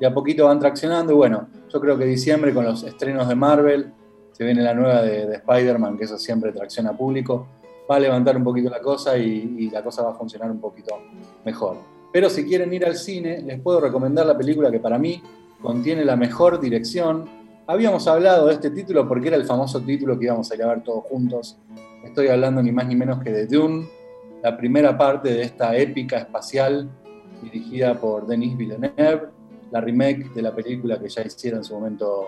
y 0.00 0.04
a 0.04 0.12
poquito 0.12 0.46
van 0.46 0.58
traccionando. 0.58 1.12
Y 1.12 1.16
bueno, 1.16 1.48
yo 1.72 1.80
creo 1.80 1.96
que 1.96 2.04
diciembre 2.04 2.52
con 2.52 2.64
los 2.64 2.82
estrenos 2.82 3.28
de 3.28 3.34
Marvel, 3.34 3.92
se 4.32 4.44
viene 4.44 4.62
la 4.62 4.74
nueva 4.74 5.02
de, 5.02 5.34
Spider-Man, 5.34 5.96
que 5.96 6.04
eso 6.04 6.18
siempre 6.18 6.52
tracciona 6.52 6.96
público, 6.96 7.46
va 7.90 7.96
a 7.96 8.00
levantar 8.00 8.36
un 8.36 8.44
poquito 8.44 8.70
la 8.70 8.80
cosa 8.80 9.16
y, 9.18 9.56
y 9.58 9.70
la 9.70 9.82
cosa 9.82 10.02
va 10.02 10.10
a 10.10 10.14
funcionar 10.14 10.50
un 10.50 10.60
poquito 10.60 10.96
mejor. 11.44 11.76
Pero 12.12 12.28
si 12.28 12.44
quieren 12.44 12.72
ir 12.72 12.84
al 12.84 12.96
cine, 12.96 13.40
les 13.42 13.60
puedo 13.60 13.80
recomendar 13.80 14.26
la 14.26 14.36
película 14.36 14.70
que 14.70 14.80
para 14.80 14.98
mí 14.98 15.22
contiene 15.60 16.04
la 16.04 16.16
mejor 16.16 16.60
dirección. 16.60 17.28
Habíamos 17.66 18.08
hablado 18.08 18.46
de 18.46 18.54
este 18.54 18.70
título 18.70 19.06
porque 19.06 19.28
era 19.28 19.36
el 19.36 19.44
famoso 19.44 19.80
título 19.80 20.18
que 20.18 20.24
íbamos 20.24 20.50
a 20.50 20.56
ver 20.56 20.82
todos 20.82 21.04
juntos. 21.04 21.58
Estoy 22.04 22.28
hablando 22.28 22.62
ni 22.62 22.72
más 22.72 22.86
ni 22.86 22.96
menos 22.96 23.22
que 23.22 23.30
de 23.30 23.46
Dune, 23.46 23.86
la 24.42 24.56
primera 24.56 24.96
parte 24.96 25.30
de 25.32 25.42
esta 25.42 25.76
épica 25.76 26.18
espacial 26.18 26.88
dirigida 27.42 27.98
por 27.98 28.26
Denis 28.26 28.56
Villeneuve, 28.56 29.28
la 29.70 29.80
remake 29.80 30.32
de 30.34 30.42
la 30.42 30.54
película 30.54 30.98
que 30.98 31.08
ya 31.08 31.22
hicieron 31.22 31.60
en 31.60 31.64
su 31.64 31.74
momento. 31.74 32.26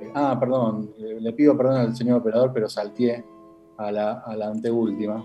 Eh, 0.00 0.10
ah, 0.14 0.36
perdón, 0.38 0.90
le 0.98 1.32
pido 1.32 1.56
perdón 1.56 1.76
al 1.76 1.96
señor 1.96 2.20
operador, 2.20 2.52
pero 2.52 2.68
salté 2.68 3.24
a 3.76 3.90
la, 3.90 4.22
anteúltima 4.26 5.24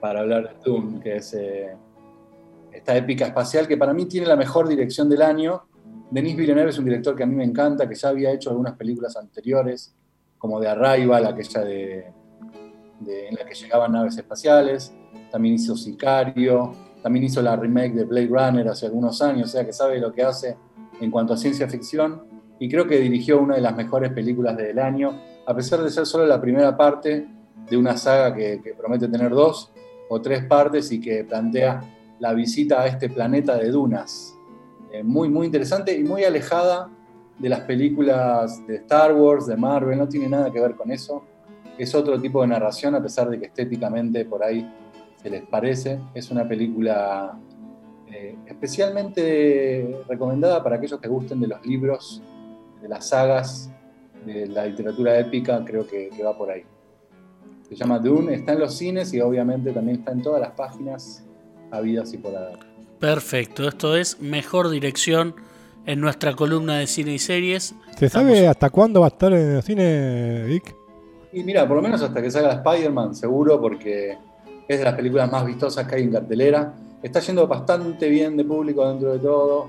para 0.00 0.20
hablar 0.20 0.48
de 0.48 0.54
Dune, 0.64 1.00
que 1.00 1.16
es 1.16 1.34
eh, 1.34 1.76
esta 2.72 2.96
épica 2.96 3.26
espacial 3.26 3.68
que 3.68 3.76
para 3.76 3.92
mí 3.92 4.06
tiene 4.06 4.26
la 4.26 4.36
mejor 4.36 4.66
dirección 4.68 5.08
del 5.08 5.22
año 5.22 5.64
Denis 6.10 6.36
Villeneuve 6.36 6.70
es 6.70 6.78
un 6.78 6.84
director 6.84 7.14
que 7.14 7.22
a 7.22 7.26
mí 7.26 7.36
me 7.36 7.44
encanta, 7.44 7.88
que 7.88 7.94
ya 7.94 8.08
había 8.08 8.32
hecho 8.32 8.50
algunas 8.50 8.74
películas 8.74 9.16
anteriores, 9.16 9.94
como 10.38 10.58
de 10.58 10.68
Arrival, 10.68 11.24
aquella 11.24 11.60
de, 11.60 12.12
en 13.06 13.34
la 13.36 13.44
que 13.44 13.54
llegaban 13.54 13.92
naves 13.92 14.16
espaciales, 14.18 14.92
también 15.30 15.54
hizo 15.54 15.76
Sicario, 15.76 16.72
también 17.02 17.24
hizo 17.24 17.40
la 17.42 17.56
remake 17.56 17.94
de 17.94 18.04
Blade 18.04 18.28
Runner 18.28 18.68
hace 18.68 18.86
algunos 18.86 19.20
años, 19.22 19.48
o 19.48 19.52
sea 19.52 19.64
que 19.64 19.72
sabe 19.72 19.98
lo 19.98 20.12
que 20.12 20.22
hace 20.22 20.56
en 21.00 21.10
cuanto 21.10 21.34
a 21.34 21.36
ciencia 21.36 21.68
ficción 21.68 22.22
y 22.58 22.68
creo 22.68 22.86
que 22.86 22.98
dirigió 22.98 23.40
una 23.40 23.54
de 23.54 23.62
las 23.62 23.74
mejores 23.74 24.12
películas 24.12 24.56
del 24.56 24.78
año, 24.78 25.18
a 25.46 25.54
pesar 25.54 25.82
de 25.82 25.90
ser 25.90 26.04
solo 26.04 26.26
la 26.26 26.40
primera 26.40 26.76
parte 26.76 27.26
de 27.68 27.76
una 27.76 27.96
saga 27.96 28.34
que, 28.34 28.74
promete 28.76 29.08
tener 29.08 29.30
dos 29.30 29.72
o 30.10 30.20
tres 30.20 30.44
partes 30.44 30.92
y 30.92 31.00
que 31.00 31.24
plantea 31.24 31.80
la 32.18 32.34
visita 32.34 32.82
a 32.82 32.86
este 32.86 33.08
planeta 33.08 33.56
de 33.56 33.70
dunas. 33.70 34.34
Eh, 34.92 35.02
muy, 35.02 35.30
muy 35.30 35.46
interesante 35.46 35.96
y 35.96 36.04
muy 36.04 36.24
alejada 36.24 36.90
de 37.38 37.48
las 37.48 37.60
películas 37.60 38.66
de 38.66 38.76
Star 38.76 39.14
Wars, 39.14 39.46
de 39.46 39.56
Marvel, 39.56 39.96
no 39.96 40.06
tiene 40.06 40.28
nada 40.28 40.52
que 40.52 40.60
ver 40.60 40.74
con 40.74 40.92
eso. 40.92 41.24
Es 41.78 41.94
otro 41.94 42.20
tipo 42.20 42.42
de 42.42 42.48
narración, 42.48 42.94
a 42.94 43.02
pesar 43.02 43.30
de 43.30 43.38
que 43.38 43.46
estéticamente 43.46 44.26
por 44.26 44.44
ahí 44.44 44.70
se 45.20 45.30
les 45.30 45.42
parece. 45.42 46.00
Es 46.14 46.30
una 46.30 46.46
película 46.48 47.38
eh, 48.12 48.36
especialmente 48.46 50.02
recomendada 50.08 50.62
para 50.62 50.76
aquellos 50.76 51.00
que 51.00 51.08
gusten 51.08 51.40
de 51.40 51.48
los 51.48 51.64
libros, 51.64 52.22
de 52.82 52.88
las 52.88 53.08
sagas, 53.08 53.70
de 54.24 54.46
la 54.46 54.66
literatura 54.66 55.18
épica, 55.18 55.62
creo 55.64 55.86
que, 55.86 56.10
va 56.24 56.36
por 56.36 56.50
ahí. 56.50 56.64
Se 57.68 57.76
llama 57.76 57.98
Dune, 57.98 58.34
está 58.34 58.52
en 58.52 58.60
los 58.60 58.76
cines 58.76 59.12
y 59.14 59.20
obviamente 59.20 59.72
también 59.72 59.98
está 59.98 60.12
en 60.12 60.22
todas 60.22 60.40
las 60.40 60.52
páginas 60.52 61.24
habidas 61.70 62.12
y 62.12 62.18
por 62.18 62.34
haber. 62.34 62.58
Perfecto, 62.98 63.68
esto 63.68 63.96
es 63.96 64.20
mejor 64.20 64.68
dirección 64.70 65.34
en 65.86 66.00
nuestra 66.00 66.34
columna 66.34 66.78
de 66.78 66.86
cine 66.86 67.14
y 67.14 67.18
series. 67.18 67.74
¿Se 67.96 68.08
sabe 68.08 68.48
hasta 68.48 68.70
cuándo 68.70 69.00
va 69.00 69.06
a 69.06 69.10
estar 69.10 69.32
en 69.32 69.56
el 69.56 69.62
cine, 69.62 70.44
Vic? 70.46 70.74
Y 71.32 71.44
mira, 71.44 71.66
por 71.66 71.76
lo 71.76 71.82
menos 71.82 72.02
hasta 72.02 72.20
que 72.20 72.30
salga 72.30 72.54
Spider-Man, 72.54 73.14
seguro, 73.14 73.60
porque 73.60 74.18
es 74.68 74.78
de 74.78 74.84
las 74.84 74.94
películas 74.94 75.30
más 75.30 75.44
vistosas 75.44 75.86
que 75.86 75.96
hay 75.96 76.02
en 76.02 76.12
cartelera. 76.12 76.74
Está 77.02 77.20
yendo 77.20 77.46
bastante 77.46 78.08
bien 78.08 78.36
de 78.36 78.44
público 78.44 78.88
dentro 78.88 79.12
de 79.12 79.18
todo. 79.18 79.68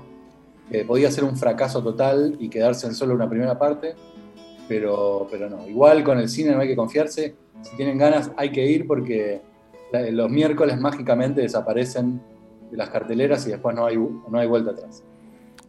Eh, 0.70 0.84
podía 0.84 1.10
ser 1.10 1.24
un 1.24 1.36
fracaso 1.36 1.82
total 1.82 2.36
y 2.38 2.48
quedarse 2.48 2.86
en 2.86 2.94
solo 2.94 3.14
una 3.14 3.28
primera 3.28 3.58
parte, 3.58 3.94
pero, 4.68 5.26
pero 5.30 5.50
no. 5.50 5.68
Igual 5.68 6.04
con 6.04 6.18
el 6.18 6.28
cine 6.28 6.52
no 6.52 6.60
hay 6.60 6.68
que 6.68 6.76
confiarse. 6.76 7.34
Si 7.62 7.76
tienen 7.76 7.98
ganas, 7.98 8.30
hay 8.36 8.50
que 8.50 8.64
ir 8.64 8.86
porque 8.86 9.40
los 10.10 10.30
miércoles 10.30 10.80
mágicamente 10.80 11.42
desaparecen 11.42 12.20
de 12.70 12.76
las 12.76 12.88
carteleras 12.88 13.46
y 13.46 13.50
después 13.50 13.76
no 13.76 13.84
hay, 13.84 13.96
no 13.96 14.38
hay 14.38 14.46
vuelta 14.46 14.70
atrás. 14.70 15.02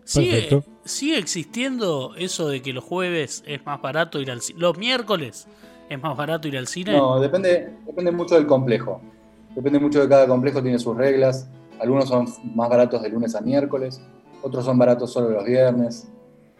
¿Sigue, 0.05 0.63
¿Sigue 0.83 1.17
existiendo 1.17 2.13
eso 2.17 2.49
de 2.49 2.61
que 2.61 2.73
los 2.73 2.83
jueves 2.83 3.43
es 3.45 3.65
más 3.65 3.81
barato 3.81 4.19
ir 4.19 4.31
al 4.31 4.41
cine? 4.41 4.59
¿Los 4.59 4.77
miércoles 4.77 5.47
es 5.89 6.01
más 6.01 6.17
barato 6.17 6.47
ir 6.47 6.57
al 6.57 6.67
cine? 6.67 6.93
No, 6.93 7.19
depende, 7.19 7.73
depende 7.85 8.11
mucho 8.11 8.35
del 8.35 8.45
complejo. 8.45 9.01
Depende 9.55 9.79
mucho 9.79 10.01
de 10.01 10.09
cada 10.09 10.27
complejo, 10.27 10.61
tiene 10.61 10.79
sus 10.79 10.95
reglas. 10.95 11.47
Algunos 11.79 12.07
son 12.07 12.27
más 12.55 12.69
baratos 12.69 13.01
de 13.01 13.09
lunes 13.09 13.35
a 13.35 13.41
miércoles, 13.41 14.01
otros 14.41 14.65
son 14.65 14.77
baratos 14.77 15.11
solo 15.11 15.29
los 15.29 15.45
viernes. 15.45 16.07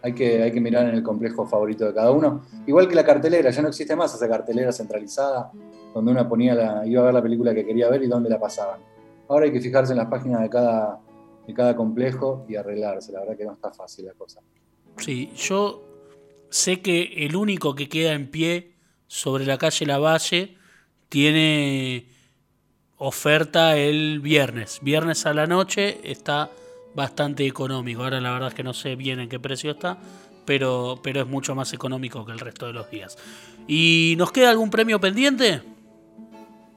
Hay 0.01 0.13
que, 0.13 0.43
hay 0.43 0.51
que 0.51 0.59
mirar 0.59 0.87
en 0.89 0.95
el 0.95 1.03
complejo 1.03 1.45
favorito 1.45 1.85
de 1.85 1.93
cada 1.93 2.11
uno. 2.11 2.41
Igual 2.67 2.89
que 2.89 2.95
la 2.95 3.05
cartelera, 3.05 3.49
ya 3.51 3.61
no 3.61 3.69
existe 3.69 3.95
más 3.95 4.13
esa 4.13 4.27
cartelera 4.27 4.71
centralizada, 4.73 5.51
donde 5.93 6.11
uno 6.11 6.27
ponía 6.27 6.53
la, 6.55 6.85
iba 6.85 7.01
a 7.01 7.05
ver 7.05 7.13
la 7.13 7.21
película 7.21 7.53
que 7.53 7.65
quería 7.65 7.89
ver 7.89 8.03
y 8.03 8.07
dónde 8.07 8.29
la 8.29 8.39
pasaban. 8.39 8.81
Ahora 9.29 9.45
hay 9.45 9.53
que 9.53 9.61
fijarse 9.61 9.93
en 9.93 9.99
las 9.99 10.07
páginas 10.07 10.41
de 10.41 10.49
cada, 10.49 10.99
de 11.47 11.53
cada 11.53 11.75
complejo 11.75 12.45
y 12.49 12.55
arreglarse. 12.55 13.13
La 13.13 13.21
verdad 13.21 13.37
que 13.37 13.45
no 13.45 13.53
está 13.53 13.71
fácil 13.71 14.05
la 14.05 14.13
cosa. 14.13 14.41
Sí, 14.97 15.31
yo 15.35 15.83
sé 16.49 16.81
que 16.81 17.25
el 17.25 17.35
único 17.35 17.73
que 17.73 17.87
queda 17.87 18.13
en 18.13 18.29
pie 18.29 18.73
sobre 19.07 19.45
la 19.45 19.57
calle 19.57 19.85
Lavalle 19.85 20.57
tiene 21.07 22.07
oferta 23.05 23.75
el 23.75 24.21
viernes. 24.21 24.79
Viernes 24.81 25.25
a 25.25 25.33
la 25.33 25.45
noche 25.45 25.99
está 26.09 26.49
bastante 26.95 27.45
económico. 27.45 28.01
Ahora 28.01 28.21
la 28.21 28.31
verdad 28.31 28.47
es 28.47 28.53
que 28.53 28.63
no 28.63 28.73
sé 28.73 28.95
bien 28.95 29.19
en 29.19 29.27
qué 29.27 29.41
precio 29.41 29.71
está, 29.71 29.97
pero, 30.45 30.97
pero 31.03 31.19
es 31.19 31.27
mucho 31.27 31.53
más 31.53 31.73
económico 31.73 32.25
que 32.25 32.31
el 32.31 32.39
resto 32.39 32.65
de 32.65 32.71
los 32.71 32.89
días. 32.89 33.17
¿Y 33.67 34.15
nos 34.17 34.31
queda 34.31 34.51
algún 34.51 34.69
premio 34.69 35.01
pendiente? 35.01 35.61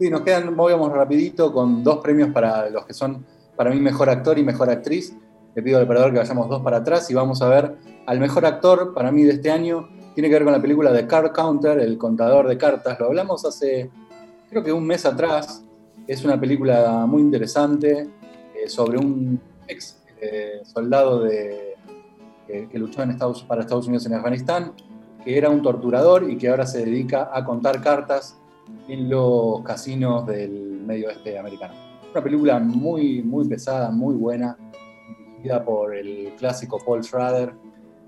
Sí, 0.01 0.11
nos 0.11 0.23
quedan, 0.23 0.57
vamos 0.57 0.93
rapidito 0.93 1.53
con 1.53 1.85
dos 1.85 1.99
premios 1.99 2.31
para 2.31 2.71
los 2.71 2.85
que 2.87 2.93
son 2.93 3.25
para 3.55 3.71
mí 3.71 3.79
mejor 3.79 4.11
actor 4.11 4.37
y 4.37 4.43
mejor 4.43 4.69
actriz. 4.69 5.15
Le 5.55 5.63
pido 5.63 5.79
al 5.79 5.85
operador 5.85 6.13
que 6.13 6.19
vayamos 6.19 6.49
dos 6.49 6.61
para 6.61 6.79
atrás 6.79 7.09
y 7.09 7.15
vamos 7.15 7.41
a 7.41 7.49
ver 7.49 7.77
al 8.05 8.19
mejor 8.19 8.45
actor 8.47 8.93
para 8.95 9.13
mí 9.13 9.23
de 9.23 9.35
este 9.35 9.53
año. 9.53 9.89
Tiene 10.17 10.29
que 10.29 10.35
ver 10.35 10.45
con 10.45 10.53
la 10.53 10.61
película 10.61 10.93
de 10.93 11.07
Card 11.07 11.31
Counter, 11.31 11.79
el 11.79 11.97
contador 11.97 12.49
de 12.49 12.59
cartas. 12.59 12.99
Lo 12.99 13.07
hablamos 13.07 13.45
hace, 13.45 13.91
creo 14.51 14.65
que 14.65 14.73
un 14.73 14.85
mes 14.85 15.07
atrás. 15.07 15.63
Es 16.07 16.25
una 16.25 16.39
película 16.39 17.05
muy 17.07 17.23
interesante 17.23 18.09
eh, 18.55 18.69
sobre 18.69 18.99
un 18.99 19.41
ex 19.67 20.03
eh, 20.21 20.61
soldado 20.65 21.27
que 21.27 22.79
luchó 22.79 23.03
en 23.03 23.11
Estados, 23.11 23.43
para 23.43 23.63
Estados 23.63 23.87
Unidos 23.87 24.07
en 24.07 24.15
Afganistán, 24.15 24.73
que 25.25 25.37
era 25.37 25.51
un 25.51 25.63
torturador 25.63 26.31
y 26.31 26.39
que 26.39 26.49
ahora 26.49 26.65
se 26.65 26.85
dedica 26.85 27.31
a 27.33 27.45
contar 27.45 27.83
cartas 27.83 28.39
en 28.89 29.11
los 29.11 29.63
casinos 29.63 30.27
del 30.27 30.81
medio 30.87 31.09
oeste 31.09 31.39
americano 31.39 31.87
una 32.17 32.25
película 32.25 32.59
muy, 32.59 33.23
muy 33.23 33.47
pesada, 33.47 33.91
muy 33.91 34.15
buena, 34.15 34.57
dirigida 35.19 35.63
por 35.63 35.95
el 35.95 36.33
clásico 36.39 36.79
Paul 36.83 37.05
Schrader. 37.05 37.53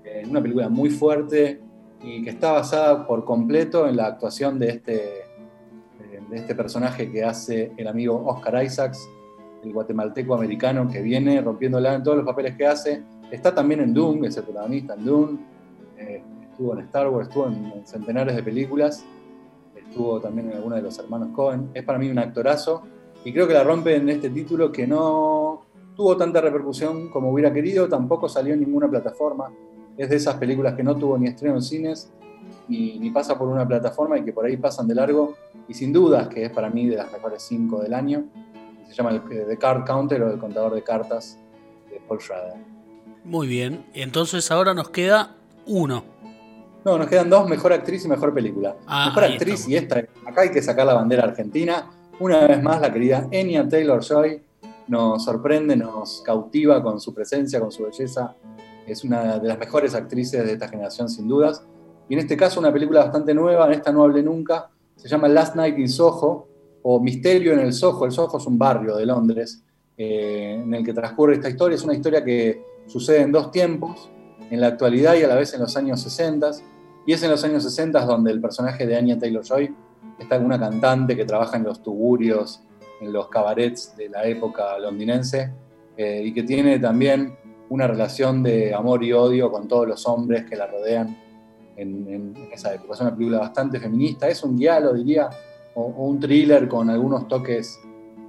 Eh, 0.03 0.23
una 0.27 0.41
película 0.41 0.67
muy 0.67 0.89
fuerte 0.89 1.61
y 2.01 2.23
que 2.23 2.31
está 2.31 2.53
basada 2.53 3.05
por 3.05 3.23
completo 3.23 3.87
en 3.87 3.97
la 3.97 4.07
actuación 4.07 4.57
de 4.57 4.69
este, 4.69 5.11
de 6.29 6.37
este 6.37 6.55
personaje 6.55 7.11
que 7.11 7.23
hace 7.23 7.71
el 7.77 7.87
amigo 7.87 8.23
Oscar 8.25 8.63
Isaacs, 8.63 9.09
el 9.63 9.73
guatemalteco 9.73 10.35
americano 10.35 10.87
que 10.87 11.01
viene 11.01 11.41
rompiéndola 11.41 11.95
en 11.95 12.03
todos 12.03 12.17
los 12.17 12.25
papeles 12.25 12.55
que 12.55 12.65
hace. 12.65 13.03
Está 13.31 13.53
también 13.53 13.81
en 13.81 13.93
Doom, 13.93 14.25
es 14.25 14.37
el 14.37 14.43
protagonista 14.43 14.93
en 14.93 15.05
Doom. 15.05 15.39
Eh, 15.97 16.23
estuvo 16.49 16.73
en 16.73 16.79
Star 16.85 17.09
Wars, 17.09 17.27
estuvo 17.27 17.47
en, 17.47 17.85
centenares 17.85 18.35
de 18.35 18.43
películas. 18.43 19.05
Estuvo 19.75 20.19
también 20.19 20.51
en 20.51 20.57
alguna 20.57 20.77
de 20.77 20.83
los 20.83 20.97
hermanos 20.99 21.29
Cohen. 21.33 21.69
Es 21.73 21.83
para 21.83 21.97
mí 21.97 22.09
un 22.09 22.19
actorazo 22.19 22.83
y 23.25 23.33
creo 23.33 23.47
que 23.47 23.53
la 23.53 23.63
rompe 23.63 23.95
en 23.95 24.07
este 24.09 24.29
título 24.29 24.71
que 24.71 24.87
no 24.87 25.65
tuvo 25.95 26.15
tanta 26.15 26.39
repercusión 26.39 27.09
como 27.09 27.31
hubiera 27.31 27.51
querido, 27.51 27.89
tampoco 27.89 28.29
salió 28.29 28.53
en 28.53 28.61
ninguna 28.61 28.89
plataforma. 28.89 29.51
Es 29.97 30.09
de 30.09 30.15
esas 30.15 30.35
películas 30.35 30.75
que 30.75 30.83
no 30.83 30.95
tuvo 30.95 31.17
ni 31.17 31.27
estreno 31.27 31.55
en 31.55 31.61
cines, 31.61 32.09
ni, 32.67 33.09
pasa 33.11 33.37
por 33.37 33.47
una 33.47 33.67
plataforma 33.67 34.17
y 34.17 34.23
que 34.23 34.33
por 34.33 34.45
ahí 34.45 34.57
pasan 34.57 34.87
de 34.87 34.95
largo. 34.95 35.35
Y 35.67 35.73
sin 35.73 35.93
dudas 35.93 36.27
que 36.29 36.45
es 36.45 36.51
para 36.51 36.69
mí 36.69 36.87
de 36.87 36.97
las 36.97 37.11
mejores 37.11 37.43
cinco 37.43 37.81
del 37.81 37.93
año. 37.93 38.25
Se 38.87 38.95
llama 38.95 39.11
el 39.11 39.21
The 39.21 39.57
Card 39.57 39.85
Counter 39.85 40.21
o 40.23 40.31
el 40.31 40.39
contador 40.39 40.73
de 40.73 40.83
cartas 40.83 41.37
de 41.89 42.01
Paul 42.07 42.19
Schrader. 42.19 42.55
Muy 43.23 43.47
bien, 43.47 43.85
entonces 43.93 44.49
ahora 44.49 44.73
nos 44.73 44.89
queda 44.89 45.35
uno. 45.67 46.03
No, 46.83 46.97
nos 46.97 47.07
quedan 47.07 47.29
dos, 47.29 47.47
mejor 47.47 47.73
actriz 47.73 48.05
y 48.05 48.07
mejor 48.07 48.33
película. 48.33 48.75
Ah, 48.87 49.07
mejor 49.07 49.25
actriz 49.25 49.67
y 49.67 49.75
esta, 49.75 49.99
acá 50.25 50.41
hay 50.41 50.51
que 50.51 50.61
sacar 50.61 50.87
la 50.87 50.93
bandera 50.93 51.23
argentina 51.23 51.91
una 52.19 52.45
vez 52.45 52.61
más, 52.61 52.81
la 52.81 52.91
querida 52.91 53.29
Enya 53.31 53.69
Taylor 53.69 54.03
Joy 54.03 54.41
nos 54.89 55.23
sorprende, 55.23 55.77
nos 55.77 56.21
cautiva 56.21 56.83
con 56.83 56.99
su 56.99 57.13
presencia, 57.13 57.61
con 57.61 57.71
su 57.71 57.83
belleza. 57.83 58.35
Es 58.85 59.05
una 59.05 59.39
de 59.39 59.47
las 59.47 59.57
mejores 59.57 59.95
actrices 59.95 60.43
de 60.43 60.51
esta 60.51 60.67
generación, 60.67 61.07
sin 61.07 61.29
dudas. 61.29 61.63
Y 62.09 62.15
en 62.15 62.19
este 62.19 62.35
caso, 62.35 62.59
una 62.59 62.73
película 62.73 63.01
bastante 63.01 63.33
nueva, 63.33 63.67
en 63.67 63.73
esta 63.73 63.91
no 63.91 64.03
hablé 64.03 64.23
nunca, 64.23 64.69
se 64.95 65.07
llama 65.07 65.27
Last 65.27 65.55
Night 65.55 65.77
in 65.77 65.87
Soho 65.87 66.47
o 66.81 66.99
Misterio 66.99 67.53
en 67.53 67.59
el 67.59 67.71
Soho. 67.71 68.05
El 68.05 68.11
Soho 68.11 68.37
es 68.37 68.45
un 68.47 68.57
barrio 68.57 68.95
de 68.95 69.05
Londres 69.05 69.63
eh, 69.95 70.59
en 70.61 70.73
el 70.73 70.83
que 70.83 70.93
transcurre 70.93 71.35
esta 71.35 71.49
historia. 71.49 71.75
Es 71.75 71.83
una 71.83 71.93
historia 71.93 72.23
que 72.25 72.61
sucede 72.87 73.21
en 73.21 73.31
dos 73.31 73.51
tiempos, 73.51 74.09
en 74.49 74.59
la 74.59 74.67
actualidad 74.67 75.15
y 75.15 75.23
a 75.23 75.27
la 75.27 75.35
vez 75.35 75.53
en 75.53 75.61
los 75.61 75.77
años 75.77 76.01
60. 76.01 76.51
Y 77.05 77.13
es 77.13 77.21
en 77.23 77.29
los 77.29 77.43
años 77.43 77.63
60 77.63 78.03
donde 78.05 78.31
el 78.31 78.41
personaje 78.41 78.87
de 78.87 78.97
Anya 78.97 79.17
Taylor-Joy 79.17 79.73
está 80.17 80.39
una 80.39 80.59
cantante 80.59 81.15
que 81.15 81.25
trabaja 81.25 81.57
en 81.57 81.63
los 81.63 81.83
tuburios, 81.83 82.61
en 83.01 83.13
los 83.13 83.29
cabarets 83.29 83.95
de 83.95 84.09
la 84.09 84.25
época 84.25 84.77
londinense, 84.79 85.53
eh, 85.95 86.23
y 86.25 86.33
que 86.33 86.43
tiene 86.43 86.79
también 86.79 87.37
una 87.69 87.87
relación 87.87 88.41
de 88.41 88.73
amor 88.73 89.03
y 89.03 89.13
odio 89.13 89.51
con 89.51 89.67
todos 89.67 89.87
los 89.87 90.07
hombres 90.07 90.45
que 90.45 90.55
la 90.55 90.65
rodean 90.65 91.28
en, 91.81 92.35
esa 92.51 92.73
época. 92.73 92.93
Es 92.93 93.01
una 93.01 93.15
película 93.15 93.39
bastante 93.39 93.79
feminista, 93.79 94.27
es 94.27 94.43
un 94.43 94.57
diálogo, 94.57 94.95
diría, 94.95 95.29
o, 95.75 95.83
un 95.83 96.19
thriller 96.19 96.67
con 96.67 96.89
algunos 96.89 97.27
toques 97.27 97.79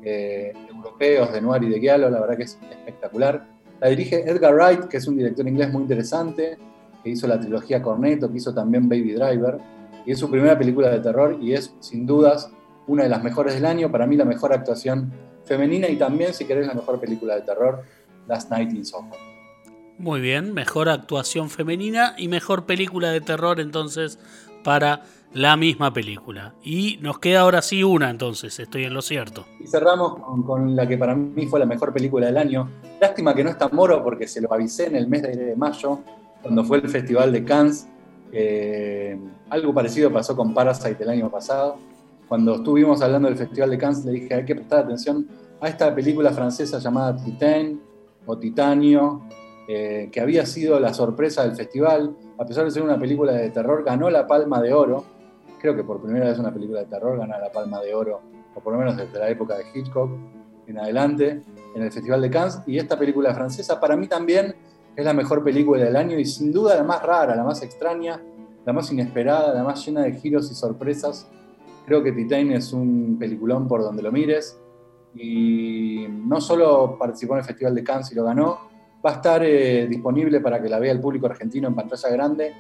eh, 0.02 0.52
europeos 0.68 1.32
de 1.32 1.40
noir 1.40 1.62
y 1.64 1.68
de 1.68 1.80
giallo, 1.80 2.10
la 2.10 2.20
verdad 2.20 2.36
que 2.36 2.44
es 2.44 2.58
espectacular. 2.70 3.46
La 3.80 3.88
dirige 3.88 4.28
Edgar 4.28 4.54
Wright, 4.54 4.84
que 4.84 4.98
es 4.98 5.06
un 5.06 5.16
director 5.16 5.46
inglés 5.46 5.72
muy 5.72 5.82
interesante, 5.82 6.58
que 7.02 7.10
hizo 7.10 7.26
la 7.26 7.40
trilogía 7.40 7.82
Cornetto, 7.82 8.30
que 8.30 8.36
hizo 8.36 8.52
también 8.52 8.88
Baby 8.88 9.12
Driver, 9.12 9.58
y 10.04 10.12
es 10.12 10.18
su 10.18 10.30
primera 10.30 10.58
película 10.58 10.90
de 10.90 11.00
terror 11.00 11.38
y 11.40 11.52
es 11.54 11.74
sin 11.80 12.06
dudas 12.06 12.50
una 12.86 13.04
de 13.04 13.08
las 13.08 13.22
mejores 13.22 13.54
del 13.54 13.66
año, 13.66 13.90
para 13.90 14.06
mí 14.06 14.16
la 14.16 14.24
mejor 14.24 14.52
actuación 14.52 15.12
femenina 15.44 15.88
y 15.88 15.96
también, 15.96 16.34
si 16.34 16.44
querés, 16.44 16.66
la 16.66 16.74
mejor 16.74 17.00
película 17.00 17.36
de 17.36 17.42
terror, 17.42 17.82
Last 18.26 18.50
Night 18.50 18.72
in 18.72 18.84
Soho. 18.84 19.29
Muy 20.00 20.22
bien, 20.22 20.54
mejor 20.54 20.88
actuación 20.88 21.50
femenina 21.50 22.14
y 22.16 22.28
mejor 22.28 22.64
película 22.64 23.10
de 23.10 23.20
terror 23.20 23.60
entonces 23.60 24.18
para 24.64 25.02
la 25.34 25.58
misma 25.58 25.92
película. 25.92 26.54
Y 26.64 26.98
nos 27.02 27.18
queda 27.18 27.40
ahora 27.40 27.60
sí 27.60 27.84
una, 27.84 28.08
entonces, 28.08 28.58
estoy 28.58 28.84
en 28.84 28.94
lo 28.94 29.02
cierto. 29.02 29.44
Y 29.62 29.66
cerramos 29.66 30.14
con, 30.46 30.74
la 30.74 30.88
que 30.88 30.96
para 30.96 31.14
mí 31.14 31.44
fue 31.44 31.60
la 31.60 31.66
mejor 31.66 31.92
película 31.92 32.24
del 32.28 32.38
año. 32.38 32.70
Lástima 32.98 33.34
que 33.34 33.44
no 33.44 33.50
está 33.50 33.68
Moro 33.68 34.02
porque 34.02 34.26
se 34.26 34.40
lo 34.40 34.50
avisé 34.50 34.86
en 34.86 34.96
el 34.96 35.06
mes 35.06 35.20
de 35.20 35.54
mayo, 35.54 35.98
cuando 36.40 36.64
fue 36.64 36.78
el 36.78 36.88
Festival 36.88 37.30
de 37.30 37.44
Cannes. 37.44 37.86
algo 39.50 39.74
parecido 39.74 40.10
pasó 40.10 40.34
con 40.34 40.54
Parasite 40.54 41.02
el 41.02 41.10
año 41.10 41.30
pasado. 41.30 41.76
Cuando 42.26 42.54
estuvimos 42.54 43.02
hablando 43.02 43.28
del 43.28 43.36
Festival 43.36 43.68
de 43.68 43.76
Cannes, 43.76 44.02
le 44.06 44.12
dije 44.12 44.32
hay 44.32 44.46
que 44.46 44.54
prestar 44.54 44.78
atención 44.78 45.28
a 45.60 45.68
esta 45.68 45.94
película 45.94 46.32
francesa 46.32 46.78
llamada 46.78 47.22
Titan 47.22 47.78
o 48.24 48.38
Titanio, 48.38 49.22
eh, 49.68 50.08
que 50.10 50.20
había 50.20 50.46
sido 50.46 50.80
la 50.80 50.94
sorpresa 50.94 51.42
del 51.42 51.54
festival. 51.56 52.16
A 52.38 52.44
pesar 52.44 52.64
de 52.64 52.70
ser 52.70 52.82
una 52.82 52.98
película 52.98 53.32
de 53.32 53.50
terror, 53.50 53.84
ganó 53.84 54.10
la 54.10 54.26
Palma 54.26 54.60
de 54.60 54.72
Oro 54.72 55.04
creo 55.60 55.76
que 55.76 55.84
por 55.84 56.00
primera 56.00 56.26
vez 56.26 56.38
una 56.38 56.52
película 56.52 56.80
de 56.80 56.86
terror 56.86 57.18
gana 57.18 57.38
la 57.38 57.52
Palma 57.52 57.80
de 57.80 57.94
Oro, 57.94 58.20
o 58.54 58.60
por 58.60 58.72
lo 58.72 58.78
menos 58.78 58.96
desde 58.96 59.18
la 59.18 59.28
época 59.28 59.56
de 59.56 59.64
Hitchcock 59.72 60.10
en 60.66 60.78
adelante, 60.78 61.42
en 61.74 61.82
el 61.82 61.92
Festival 61.92 62.20
de 62.22 62.30
Cannes. 62.30 62.60
Y 62.66 62.78
esta 62.78 62.98
película 62.98 63.34
francesa 63.34 63.78
para 63.78 63.96
mí 63.96 64.08
también 64.08 64.54
es 64.96 65.04
la 65.04 65.12
mejor 65.12 65.44
película 65.44 65.84
del 65.84 65.96
año 65.96 66.18
y 66.18 66.24
sin 66.24 66.52
duda 66.52 66.74
la 66.74 66.82
más 66.82 67.02
rara, 67.02 67.36
la 67.36 67.44
más 67.44 67.62
extraña, 67.62 68.20
la 68.64 68.72
más 68.72 68.90
inesperada, 68.90 69.54
la 69.54 69.62
más 69.62 69.84
llena 69.84 70.02
de 70.02 70.12
giros 70.14 70.50
y 70.50 70.54
sorpresas. 70.54 71.28
Creo 71.86 72.02
que 72.02 72.12
Titane 72.12 72.56
es 72.56 72.72
un 72.72 73.16
peliculón 73.18 73.68
por 73.68 73.82
donde 73.82 74.02
lo 74.02 74.10
mires. 74.10 74.58
Y 75.14 76.06
no 76.08 76.40
solo 76.40 76.96
participó 76.98 77.34
en 77.34 77.40
el 77.40 77.44
Festival 77.44 77.74
de 77.74 77.82
Cannes 77.82 78.12
y 78.12 78.14
lo 78.14 78.24
ganó, 78.24 78.69
va 79.04 79.10
a 79.10 79.14
estar 79.14 79.42
eh, 79.42 79.86
disponible 79.88 80.40
para 80.40 80.60
que 80.60 80.68
la 80.68 80.78
vea 80.78 80.92
el 80.92 81.00
público 81.00 81.26
argentino 81.26 81.68
en 81.68 81.74
pantalla 81.74 82.08
grande 82.10 82.52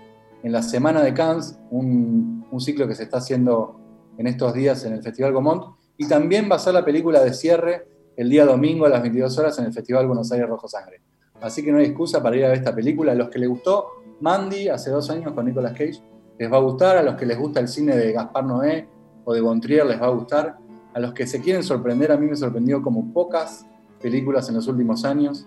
en 0.42 0.52
la 0.52 0.62
Semana 0.62 1.02
de 1.02 1.12
Cannes, 1.12 1.58
un, 1.70 2.46
ciclo 2.58 2.86
que 2.88 2.94
se 2.94 3.04
está 3.04 3.18
haciendo 3.18 3.78
en 4.18 4.26
estos 4.26 4.52
días 4.52 4.84
en 4.84 4.92
el 4.94 5.02
Festival 5.02 5.32
Gomont, 5.32 5.76
y 5.96 6.06
también 6.08 6.48
va 6.50 6.56
a 6.56 6.58
ser 6.58 6.74
la 6.74 6.84
película 6.84 7.22
de 7.22 7.32
cierre 7.32 7.86
el 8.16 8.28
día 8.28 8.44
domingo 8.44 8.86
a 8.86 8.88
las 8.88 9.02
22 9.02 9.38
horas 9.38 9.58
en 9.58 9.66
el 9.66 9.72
Festival 9.72 10.06
Buenos 10.06 10.30
Aires 10.32 10.48
Rojo 10.48 10.68
Sangre. 10.68 11.00
Así 11.40 11.62
que 11.62 11.72
no 11.72 11.78
hay 11.78 11.86
excusa 11.86 12.22
para 12.22 12.36
ir 12.36 12.44
a 12.44 12.48
ver 12.48 12.58
esta 12.58 12.74
película. 12.74 13.12
A 13.12 13.14
los 13.14 13.28
que 13.28 13.38
les 13.38 13.48
gustó 13.48 14.02
Mandy 14.20 14.68
hace 14.68 14.90
dos 14.90 15.08
años 15.10 15.32
con 15.32 15.46
Nicolas 15.46 15.72
Cage, 15.72 16.02
les 16.38 16.52
va 16.52 16.56
a 16.56 16.60
gustar. 16.60 16.98
A 16.98 17.02
los 17.02 17.14
que 17.14 17.24
les 17.24 17.38
gusta 17.38 17.60
el 17.60 17.68
cine 17.68 17.96
de 17.96 18.12
Gaspar 18.12 18.44
Noé 18.44 18.88
o 19.24 19.32
de 19.32 19.40
Bontrier, 19.40 19.86
les 19.86 20.00
va 20.00 20.06
a 20.06 20.10
gustar. 20.10 20.58
A 20.92 21.00
los 21.00 21.14
que 21.14 21.26
se 21.26 21.40
quieren 21.40 21.62
sorprender, 21.62 22.12
a 22.12 22.16
mí 22.16 22.26
me 22.26 22.36
sorprendió 22.36 22.82
como 22.82 23.12
pocas 23.12 23.66
películas 24.02 24.48
en 24.48 24.56
los 24.56 24.66
últimos 24.68 25.04
años. 25.04 25.46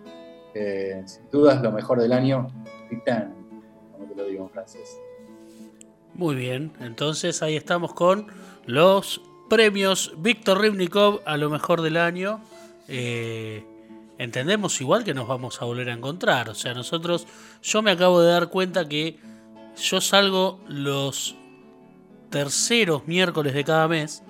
Eh, 0.56 1.02
sin 1.06 1.30
duda 1.32 1.56
es 1.56 1.62
lo 1.62 1.72
mejor 1.72 2.00
del 2.00 2.14
año. 2.14 2.48
Titan 2.90 3.44
lo 4.16 4.26
digo 4.26 4.44
en 4.44 4.50
francés. 4.50 5.00
Muy 6.14 6.36
bien, 6.36 6.74
entonces 6.80 7.42
ahí 7.42 7.56
estamos 7.56 7.94
con 7.94 8.28
los 8.66 9.22
premios 9.50 10.14
Víctor 10.18 10.62
Rivnikov 10.62 11.22
a 11.26 11.38
lo 11.38 11.50
mejor 11.50 11.82
del 11.82 11.98
año. 11.98 12.42
Eh, 12.88 13.66
entendemos 14.18 14.80
igual 14.82 15.04
que 15.04 15.14
nos 15.14 15.28
vamos 15.28 15.62
a 15.62 15.66
volver 15.66 15.90
a 15.90 15.94
encontrar. 15.94 16.50
O 16.50 16.56
sea, 16.56 16.74
nosotros, 16.74 17.28
yo 17.62 17.82
me 17.82 17.92
acabo 17.92 18.22
de 18.22 18.32
dar 18.32 18.50
cuenta 18.50 18.88
que 18.88 19.18
yo 19.76 20.02
salgo 20.02 20.60
los 20.68 21.36
terceros 22.30 23.08
miércoles 23.08 23.54
de 23.54 23.64
cada 23.64 23.88
mes 23.88 24.24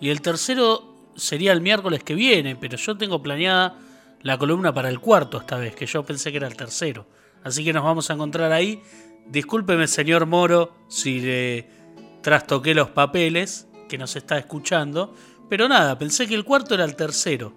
y 0.00 0.10
el 0.10 0.20
tercero 0.20 0.94
sería 1.16 1.52
el 1.52 1.60
miércoles 1.60 2.02
que 2.02 2.14
viene, 2.14 2.56
pero 2.56 2.76
yo 2.76 2.96
tengo 2.96 3.22
planeada 3.22 3.78
la 4.22 4.38
columna 4.38 4.72
para 4.72 4.88
el 4.88 5.00
cuarto 5.00 5.38
esta 5.38 5.58
vez, 5.58 5.74
que 5.74 5.86
yo 5.86 6.04
pensé 6.04 6.30
que 6.30 6.38
era 6.38 6.46
el 6.46 6.56
tercero. 6.56 7.06
Así 7.44 7.64
que 7.64 7.72
nos 7.72 7.84
vamos 7.84 8.10
a 8.10 8.14
encontrar 8.14 8.52
ahí 8.52 8.82
Discúlpeme, 9.28 9.86
señor 9.86 10.24
Moro, 10.24 10.72
si 10.88 11.20
le 11.20 11.66
trastoqué 12.22 12.74
los 12.74 12.88
papeles, 12.88 13.68
que 13.86 13.98
nos 13.98 14.16
está 14.16 14.38
escuchando. 14.38 15.14
Pero 15.50 15.68
nada, 15.68 15.98
pensé 15.98 16.26
que 16.26 16.34
el 16.34 16.44
cuarto 16.44 16.74
era 16.74 16.84
el 16.84 16.96
tercero. 16.96 17.52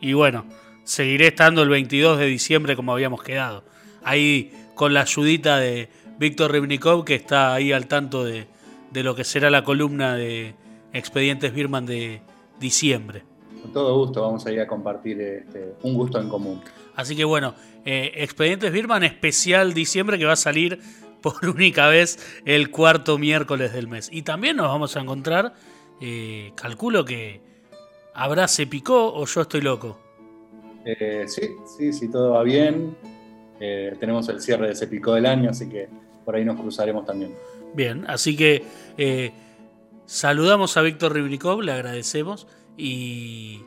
Y 0.00 0.14
bueno, 0.14 0.46
seguiré 0.84 1.28
estando 1.28 1.62
el 1.62 1.68
22 1.68 2.18
de 2.18 2.26
diciembre 2.26 2.74
como 2.74 2.92
habíamos 2.92 3.22
quedado. 3.22 3.64
Ahí 4.02 4.50
con 4.74 4.94
la 4.94 5.02
ayudita 5.02 5.58
de 5.58 5.90
Víctor 6.18 6.52
Rivnikov, 6.52 7.04
que 7.04 7.16
está 7.16 7.52
ahí 7.52 7.70
al 7.70 7.86
tanto 7.86 8.24
de, 8.24 8.46
lo 8.94 9.14
que 9.14 9.24
será 9.24 9.50
la 9.50 9.62
columna 9.62 10.14
de 10.14 10.54
Expedientes 10.94 11.52
Birman 11.52 11.84
de 11.84 12.22
diciembre. 12.58 13.24
Con 13.62 13.72
todo 13.72 13.96
gusto, 13.98 14.22
vamos 14.22 14.46
a 14.46 14.52
ir 14.52 14.60
a 14.60 14.66
compartir 14.66 15.20
este, 15.20 15.74
un 15.82 15.94
gusto 15.94 16.20
en 16.20 16.28
común. 16.28 16.62
Así 16.94 17.16
que 17.16 17.24
bueno, 17.24 17.54
eh, 17.84 18.12
Expedientes 18.16 18.72
Birman 18.72 19.04
especial 19.04 19.74
diciembre 19.74 20.18
que 20.18 20.24
va 20.24 20.32
a 20.32 20.36
salir 20.36 20.80
por 21.22 21.46
única 21.46 21.88
vez 21.88 22.18
el 22.44 22.70
cuarto 22.70 23.18
miércoles 23.18 23.72
del 23.72 23.88
mes. 23.88 24.08
Y 24.12 24.22
también 24.22 24.56
nos 24.56 24.68
vamos 24.68 24.96
a 24.96 25.00
encontrar, 25.00 25.54
eh, 26.00 26.52
calculo 26.54 27.04
que 27.04 27.40
habrá 28.14 28.48
se 28.48 28.66
picó 28.66 29.12
o 29.14 29.26
yo 29.26 29.42
estoy 29.42 29.60
loco. 29.60 30.00
Eh, 30.84 31.24
sí, 31.26 31.42
sí, 31.76 31.92
sí, 31.92 32.10
todo 32.10 32.32
va 32.32 32.42
bien. 32.42 32.96
Eh, 33.60 33.94
tenemos 34.00 34.28
el 34.30 34.40
cierre 34.40 34.68
de 34.68 34.74
se 34.74 34.86
picó 34.86 35.14
del 35.14 35.26
año, 35.26 35.50
así 35.50 35.68
que 35.68 35.88
por 36.24 36.34
ahí 36.34 36.44
nos 36.44 36.58
cruzaremos 36.58 37.04
también. 37.04 37.34
Bien, 37.74 38.04
así 38.08 38.36
que 38.36 38.64
saludamos 40.06 40.76
a 40.76 40.82
Víctor 40.82 41.12
Ribrikov, 41.12 41.60
le 41.60 41.72
agradecemos 41.72 42.46
y 42.76 43.60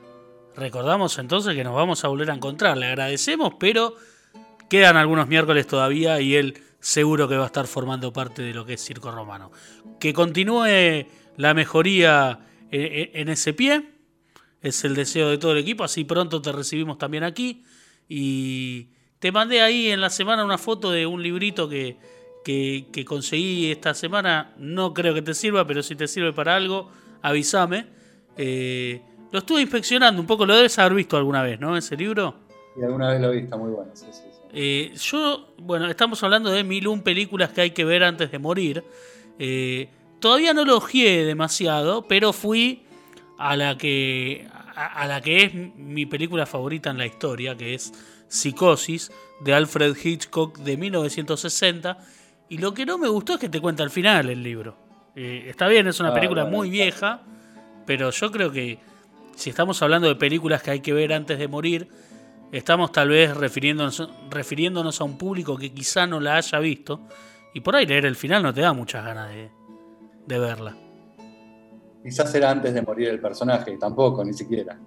recordamos 0.56 1.18
entonces 1.20 1.56
que 1.56 1.64
nos 1.64 1.76
vamos 1.76 2.04
a 2.04 2.08
volver 2.08 2.32
a 2.32 2.36
encontrar. 2.36 2.78
Le 2.78 2.88
agradecemos, 2.88 3.54
pero 3.60 3.96
quedan 4.70 4.98
algunos 4.98 5.28
miércoles 5.28 5.68
todavía 5.68 6.20
y 6.22 6.36
él 6.36 6.62
seguro 6.80 7.28
que 7.28 7.38
va 7.38 7.44
a 7.44 7.48
estar 7.48 7.68
formando 7.68 8.12
parte 8.12 8.42
de 8.42 8.54
lo 8.54 8.66
que 8.66 8.74
es 8.74 8.84
Circo 8.84 9.12
Romano. 9.12 9.52
Que 10.00 10.14
continúe 10.14 11.06
la 11.38 11.54
mejoría 11.54 12.40
eh, 12.72 13.12
eh, 13.14 13.22
en 13.22 13.30
ese 13.30 13.54
pie, 13.54 13.90
es 14.62 14.84
el 14.84 14.96
deseo 14.96 15.30
de 15.30 15.38
todo 15.38 15.52
el 15.52 15.58
equipo, 15.60 15.84
así 15.84 16.04
pronto 16.04 16.42
te 16.42 16.52
recibimos 16.52 16.98
también 16.98 17.24
aquí. 17.24 17.64
Y 18.08 18.88
te 19.20 19.32
mandé 19.32 19.62
ahí 19.62 19.90
en 19.90 20.02
la 20.02 20.10
semana 20.10 20.44
una 20.44 20.58
foto 20.58 20.92
de 20.92 21.06
un 21.06 21.24
librito 21.24 21.70
que, 21.70 21.98
que, 22.44 23.06
conseguí 23.06 23.72
esta 23.72 23.94
semana, 23.94 24.54
no 24.58 24.94
creo 24.94 25.14
que 25.14 25.22
te 25.22 25.34
sirva, 25.34 25.66
pero 25.66 25.82
si 25.82 25.96
te 25.96 26.08
sirve 26.08 26.34
para 26.34 26.56
algo, 26.56 26.92
avísame. 27.22 27.88
Eh, 28.38 29.02
lo 29.32 29.40
estuve 29.40 29.62
inspeccionando 29.62 30.22
un 30.22 30.28
poco, 30.28 30.46
lo 30.46 30.56
debes 30.56 30.78
haber 30.80 30.94
visto 30.94 31.18
alguna 31.18 31.42
vez, 31.42 31.60
¿no? 31.60 31.76
Ese 31.76 31.96
libro. 31.96 32.36
Y 32.80 32.84
alguna 32.84 33.10
vez 33.10 33.22
lo 33.22 33.32
he 33.32 33.42
visto, 33.42 33.58
muy 33.58 33.72
bueno, 33.72 33.92
sí, 33.94 34.06
sí. 34.12 34.22
Eh, 34.56 34.94
yo, 34.96 35.56
bueno, 35.58 35.90
estamos 35.90 36.22
hablando 36.24 36.52
de 36.52 36.64
mil 36.64 36.88
un 36.88 37.02
películas 37.02 37.52
que 37.52 37.62
hay 37.62 37.72
que 37.72 37.86
ver 37.86 38.04
antes 38.04 38.32
de 38.32 38.38
morir. 38.38 38.84
Eh, 39.40 39.90
todavía 40.20 40.54
no 40.54 40.64
lo 40.64 40.78
ojeé 40.78 41.26
demasiado, 41.26 42.08
pero 42.08 42.34
fui 42.34 42.84
a 43.40 43.56
la 43.56 43.76
que 43.78 44.48
a, 44.76 45.08
la 45.08 45.22
que 45.22 45.44
es 45.44 45.54
mi 45.54 46.06
película 46.06 46.46
favorita 46.46 46.90
en 46.90 46.98
la 46.98 47.06
historia, 47.06 47.56
que 47.56 47.74
es 47.74 47.94
Psicosis, 48.28 49.12
de 49.42 49.54
Alfred 49.54 49.96
Hitchcock 50.02 50.58
de 50.60 50.78
1960. 50.78 51.98
Y 52.50 52.58
lo 52.58 52.74
que 52.74 52.86
no 52.86 52.98
me 52.98 53.08
gustó 53.08 53.34
es 53.34 53.40
que 53.40 53.50
te 53.50 53.60
cuenta 53.60 53.84
al 53.84 53.90
final 53.90 54.30
el 54.30 54.44
libro. 54.44 54.78
Eh, 55.16 55.46
está 55.48 55.68
bien, 55.68 55.88
es 55.88 56.00
una 56.00 56.10
ah, 56.10 56.14
película 56.14 56.46
muy 56.46 56.70
vieja, 56.70 57.22
pero 57.86 58.10
yo 58.12 58.32
creo 58.32 58.52
que 58.52 58.80
si 59.36 59.50
estamos 59.50 59.82
hablando 59.82 60.08
de 60.08 60.16
películas 60.16 60.62
que 60.62 60.72
hay 60.72 60.80
que 60.80 60.94
ver 60.94 61.14
antes 61.14 61.40
de 61.40 61.48
morir, 61.48 61.88
estamos 62.52 62.92
tal 62.92 63.10
vez 63.10 63.36
refiriéndonos, 63.36 64.10
refiriéndonos 64.30 65.02
a 65.02 65.04
un 65.04 65.18
público 65.18 65.58
que 65.58 65.74
quizá 65.74 66.06
no 66.06 66.20
la 66.20 66.38
haya 66.38 66.60
visto 66.60 67.02
y 67.54 67.62
por 67.62 67.76
ahí 67.76 67.86
leer 67.86 68.06
el 68.06 68.16
final 68.16 68.44
no 68.44 68.54
te 68.54 68.62
da 68.62 68.74
muchas 68.74 69.06
ganas 69.06 69.30
de, 69.32 70.40
verla. 70.40 70.76
Quizás 72.04 72.34
era 72.36 72.52
antes 72.52 72.74
de 72.74 72.82
morir 72.82 73.10
el 73.10 73.20
personaje, 73.20 73.78
tampoco, 73.78 74.24
ni 74.24 74.34
siquiera. 74.34 74.78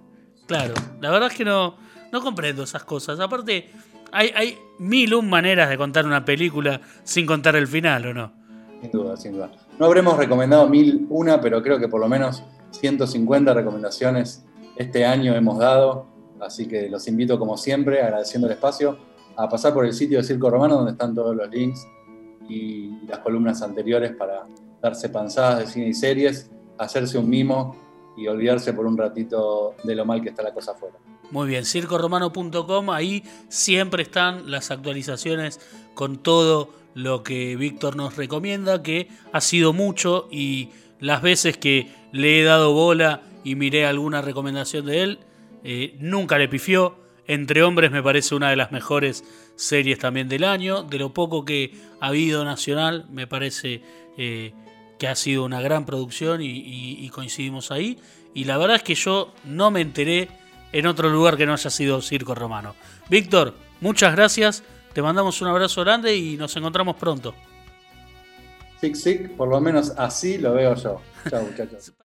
Claro, 0.45 0.73
la 1.01 1.11
verdad 1.11 1.31
es 1.31 1.37
que 1.37 1.45
no, 1.45 1.77
no 2.11 2.21
comprendo 2.21 2.63
esas 2.63 2.83
cosas. 2.83 3.19
Aparte, 3.19 3.69
hay, 4.11 4.31
hay 4.35 4.57
mil 4.79 5.13
un 5.13 5.29
maneras 5.29 5.69
de 5.69 5.77
contar 5.77 6.05
una 6.05 6.23
película 6.23 6.79
sin 7.03 7.25
contar 7.25 7.55
el 7.55 7.67
final, 7.67 8.07
¿o 8.07 8.13
no? 8.13 8.33
Sin 8.81 8.91
duda, 8.91 9.17
sin 9.17 9.31
duda. 9.33 9.51
No 9.79 9.85
habremos 9.85 10.17
recomendado 10.17 10.67
mil 10.67 11.05
una, 11.09 11.39
pero 11.39 11.61
creo 11.61 11.79
que 11.79 11.87
por 11.87 11.99
lo 11.99 12.09
menos 12.09 12.43
150 12.71 13.53
recomendaciones 13.53 14.43
este 14.75 15.05
año 15.05 15.35
hemos 15.35 15.57
dado 15.57 16.07
Así 16.41 16.67
que 16.67 16.89
los 16.89 17.07
invito, 17.07 17.39
como 17.39 17.57
siempre, 17.57 18.01
agradeciendo 18.01 18.47
el 18.47 18.53
espacio, 18.53 18.97
a 19.35 19.49
pasar 19.49 19.73
por 19.73 19.85
el 19.85 19.93
sitio 19.93 20.17
de 20.17 20.23
Circo 20.23 20.49
Romano, 20.49 20.75
donde 20.75 20.91
están 20.91 21.13
todos 21.15 21.35
los 21.35 21.49
links 21.49 21.87
y 22.49 22.89
las 23.07 23.19
columnas 23.19 23.61
anteriores 23.61 24.15
para 24.15 24.47
darse 24.81 25.09
panzadas 25.09 25.59
de 25.59 25.67
cine 25.67 25.87
y 25.89 25.93
series, 25.93 26.49
hacerse 26.77 27.17
un 27.17 27.29
mimo 27.29 27.75
y 28.15 28.27
olvidarse 28.27 28.73
por 28.73 28.85
un 28.85 28.97
ratito 28.97 29.75
de 29.83 29.95
lo 29.95 30.05
mal 30.05 30.21
que 30.21 30.29
está 30.29 30.43
la 30.43 30.53
cosa 30.53 30.71
afuera. 30.71 30.95
Muy 31.29 31.47
bien, 31.47 31.65
circoromano.com, 31.65 32.89
ahí 32.89 33.23
siempre 33.49 34.03
están 34.03 34.49
las 34.49 34.71
actualizaciones 34.71 35.59
con 35.93 36.17
todo 36.17 36.69
lo 36.97 37.21
que 37.21 37.55
Víctor 37.55 37.95
nos 37.95 38.17
recomienda, 38.17 38.81
que 38.81 39.07
ha 39.31 39.39
sido 39.39 39.71
mucho 39.71 40.27
y 40.31 40.69
las 40.99 41.21
veces 41.21 41.55
que 41.55 41.91
le 42.11 42.39
he 42.39 42.43
dado 42.43 42.73
bola 42.73 43.21
y 43.43 43.53
miré 43.53 43.85
alguna 43.85 44.23
recomendación 44.23 44.87
de 44.87 45.03
él, 45.03 45.19
eh, 45.63 45.95
nunca 45.99 46.39
le 46.39 46.47
pifió. 46.47 46.97
Entre 47.27 47.61
Hombres 47.61 47.91
me 47.91 48.01
parece 48.01 48.33
una 48.33 48.49
de 48.49 48.55
las 48.55 48.71
mejores 48.71 49.23
series 49.55 49.99
también 49.99 50.27
del 50.27 50.43
año. 50.43 50.81
De 50.81 50.97
lo 50.97 51.13
poco 51.13 51.45
que 51.45 51.71
ha 52.01 52.07
habido 52.07 52.43
nacional, 52.43 53.05
me 53.11 53.27
parece 53.27 53.83
eh, 54.17 54.53
que 54.97 55.07
ha 55.07 55.15
sido 55.15 55.45
una 55.45 55.61
gran 55.61 55.85
producción 55.85 56.41
y, 56.41 57.07
coincidimos 57.09 57.69
ahí. 57.69 57.99
Y 58.33 58.45
la 58.45 58.57
verdad 58.57 58.77
es 58.77 58.83
que 58.83 58.95
yo 58.95 59.35
no 59.45 59.69
me 59.69 59.81
enteré 59.81 60.29
en 60.71 60.87
otro 60.87 61.09
lugar 61.09 61.37
que 61.37 61.45
no 61.45 61.53
haya 61.53 61.69
sido 61.69 62.01
Circo 62.01 62.33
Romano. 62.33 62.73
Víctor, 63.07 63.53
muchas 63.81 64.15
gracias, 64.15 64.63
te 64.93 65.01
mandamos 65.01 65.41
un 65.41 65.47
abrazo 65.47 65.81
grande 65.81 66.15
y 66.15 66.37
nos 66.37 66.55
encontramos 66.55 66.95
pronto. 66.95 67.33
Sí, 68.81 68.93
sí, 68.95 69.15
por 69.35 69.47
lo 69.47 69.59
menos 69.59 69.91
así 69.97 70.37
lo 70.37 70.53
veo 70.53 70.75
yo. 70.75 71.01
Chao, 71.29 71.43
muchachos. 71.43 71.91